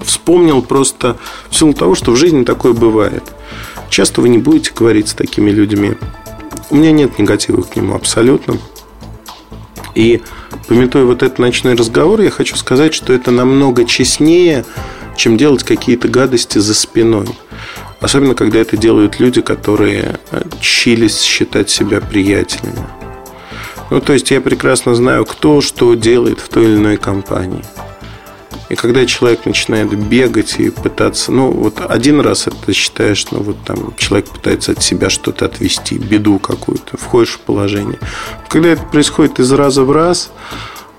Вспомнил 0.00 0.62
просто 0.62 1.16
в 1.50 1.56
силу 1.56 1.72
того, 1.74 1.96
что 1.96 2.12
в 2.12 2.16
жизни 2.16 2.44
такое 2.44 2.72
бывает. 2.72 3.24
Часто 3.90 4.20
вы 4.20 4.28
не 4.28 4.38
будете 4.38 4.70
говорить 4.72 5.08
с 5.08 5.14
такими 5.14 5.50
людьми. 5.50 5.94
У 6.70 6.76
меня 6.76 6.92
нет 6.92 7.18
негатива 7.18 7.62
к 7.62 7.74
нему 7.74 7.96
абсолютно. 7.96 8.58
И 9.96 10.22
пометуя 10.68 11.02
вот 11.04 11.24
этот 11.24 11.40
ночной 11.40 11.74
разговор, 11.74 12.20
я 12.20 12.30
хочу 12.30 12.54
сказать, 12.54 12.94
что 12.94 13.12
это 13.12 13.32
намного 13.32 13.84
честнее, 13.84 14.64
чем 15.16 15.36
делать 15.36 15.64
какие-то 15.64 16.06
гадости 16.06 16.58
за 16.58 16.74
спиной. 16.74 17.26
Особенно, 18.00 18.34
когда 18.34 18.58
это 18.58 18.76
делают 18.76 19.18
люди, 19.18 19.40
которые 19.40 20.20
э, 20.30 20.42
чились 20.60 21.20
считать 21.20 21.68
себя 21.70 22.00
приятелями. 22.00 22.86
Ну, 23.90 24.00
то 24.00 24.12
есть 24.12 24.30
я 24.30 24.40
прекрасно 24.40 24.94
знаю, 24.94 25.24
кто 25.24 25.60
что 25.60 25.94
делает 25.94 26.40
в 26.40 26.48
той 26.48 26.64
или 26.64 26.76
иной 26.76 26.96
компании– 26.96 27.64
и 28.68 28.74
когда 28.74 29.06
человек 29.06 29.46
начинает 29.46 29.96
бегать 29.96 30.56
и 30.58 30.68
пытаться, 30.68 31.32
ну, 31.32 31.50
вот 31.50 31.80
один 31.80 32.20
раз 32.20 32.46
это 32.46 32.72
считаешь, 32.74 33.26
ну, 33.30 33.40
вот 33.40 33.56
там 33.64 33.94
человек 33.96 34.28
пытается 34.28 34.72
от 34.72 34.82
себя 34.82 35.08
что-то 35.08 35.46
отвести, 35.46 35.96
беду 35.96 36.38
какую-то, 36.38 36.98
входишь 36.98 37.34
в 37.34 37.40
положение. 37.40 37.98
Когда 38.48 38.70
это 38.70 38.82
происходит 38.82 39.40
из 39.40 39.50
раза 39.52 39.84
в 39.84 39.90
раз, 39.90 40.30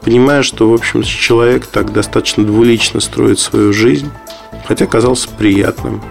понимаешь, 0.01 0.45
что, 0.45 0.69
в 0.69 0.73
общем, 0.73 1.03
человек 1.03 1.67
так 1.67 1.93
достаточно 1.93 2.43
двулично 2.43 3.01
строит 3.01 3.37
свою 3.37 3.71
жизнь, 3.71 4.09
хотя 4.67 4.87
казался 4.87 5.29
приятным 5.29 6.01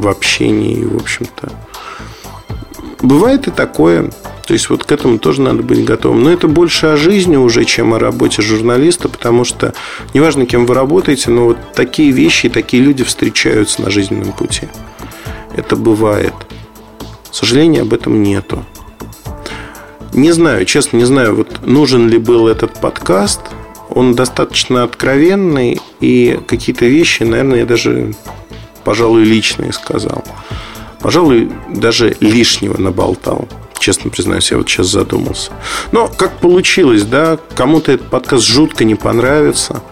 в 0.00 0.08
общении, 0.08 0.84
в 0.84 0.96
общем-то. 0.96 1.52
Бывает 3.02 3.46
и 3.46 3.50
такое, 3.50 4.10
то 4.46 4.52
есть 4.52 4.70
вот 4.70 4.84
к 4.84 4.92
этому 4.92 5.18
тоже 5.18 5.42
надо 5.42 5.62
быть 5.62 5.84
готовым. 5.84 6.22
Но 6.22 6.30
это 6.30 6.48
больше 6.48 6.86
о 6.86 6.96
жизни 6.96 7.36
уже, 7.36 7.64
чем 7.64 7.94
о 7.94 7.98
работе 7.98 8.42
журналиста, 8.42 9.08
потому 9.08 9.44
что 9.44 9.74
неважно, 10.14 10.46
кем 10.46 10.66
вы 10.66 10.74
работаете, 10.74 11.30
но 11.30 11.46
вот 11.46 11.58
такие 11.74 12.12
вещи 12.12 12.46
и 12.46 12.50
такие 12.50 12.82
люди 12.82 13.04
встречаются 13.04 13.82
на 13.82 13.90
жизненном 13.90 14.32
пути. 14.32 14.68
Это 15.56 15.76
бывает. 15.76 16.34
К 17.30 17.34
сожалению, 17.34 17.82
об 17.82 17.92
этом 17.92 18.22
нету. 18.22 18.64
Не 20.12 20.32
знаю, 20.32 20.64
честно, 20.64 20.96
не 20.96 21.04
знаю, 21.04 21.34
вот 21.34 21.66
нужен 21.66 22.08
ли 22.08 22.18
был 22.18 22.48
этот 22.48 22.80
подкаст. 22.80 23.40
Он 23.90 24.14
достаточно 24.14 24.82
откровенный, 24.84 25.80
и 26.00 26.40
какие-то 26.46 26.86
вещи, 26.86 27.24
наверное, 27.24 27.60
я 27.60 27.66
даже, 27.66 28.14
пожалуй, 28.86 29.24
личные 29.24 29.72
сказал. 29.72 30.22
Пожалуй, 31.00 31.50
даже 31.68 32.16
лишнего 32.20 32.80
наболтал. 32.80 33.48
Честно 33.80 34.12
признаюсь, 34.12 34.52
я 34.52 34.58
вот 34.58 34.68
сейчас 34.68 34.86
задумался. 34.86 35.50
Но 35.90 36.06
как 36.06 36.38
получилось, 36.38 37.02
да, 37.02 37.36
кому-то 37.56 37.90
этот 37.90 38.08
подкаст 38.10 38.46
жутко 38.46 38.84
не 38.84 38.94
понравится, 38.94 39.82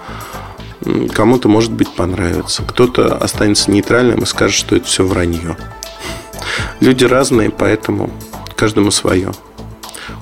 кому-то, 1.13 1.49
может 1.49 1.73
быть, 1.73 1.89
понравится. 1.91 2.63
Кто-то 2.63 3.17
останется 3.17 3.73
нейтральным 3.73 4.23
и 4.23 4.27
скажет, 4.27 4.55
что 4.55 4.77
это 4.77 4.87
все 4.87 5.05
вранье. 5.05 5.57
Люди 6.79 7.05
разные, 7.05 7.51
поэтому 7.51 8.13
каждому 8.55 8.93
свое. 8.93 9.33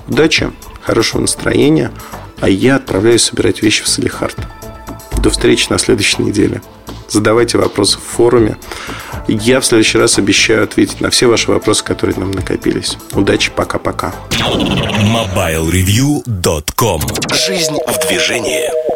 Удачи, 0.07 0.51
хорошего 0.81 1.21
настроения, 1.21 1.91
а 2.41 2.49
я 2.49 2.77
отправляюсь 2.77 3.21
собирать 3.21 3.61
вещи 3.61 3.83
в 3.83 3.87
Салихард. 3.87 4.37
До 5.23 5.29
встречи 5.29 5.67
на 5.69 5.79
следующей 5.79 6.21
неделе. 6.21 6.61
Задавайте 7.07 7.57
вопросы 7.57 7.97
в 7.97 8.01
форуме. 8.01 8.57
Я 9.29 9.61
в 9.61 9.65
следующий 9.65 9.97
раз 9.97 10.17
обещаю 10.17 10.65
ответить 10.65 10.99
на 10.99 11.09
все 11.09 11.27
ваши 11.27 11.49
вопросы, 11.49 11.81
которые 11.83 12.19
нам 12.19 12.31
накопились. 12.31 12.97
Удачи, 13.13 13.49
пока-пока. 13.55 14.13
MobileReview.com 14.31 17.01
Жизнь 17.33 17.77
в 17.87 18.07
движении. 18.07 18.92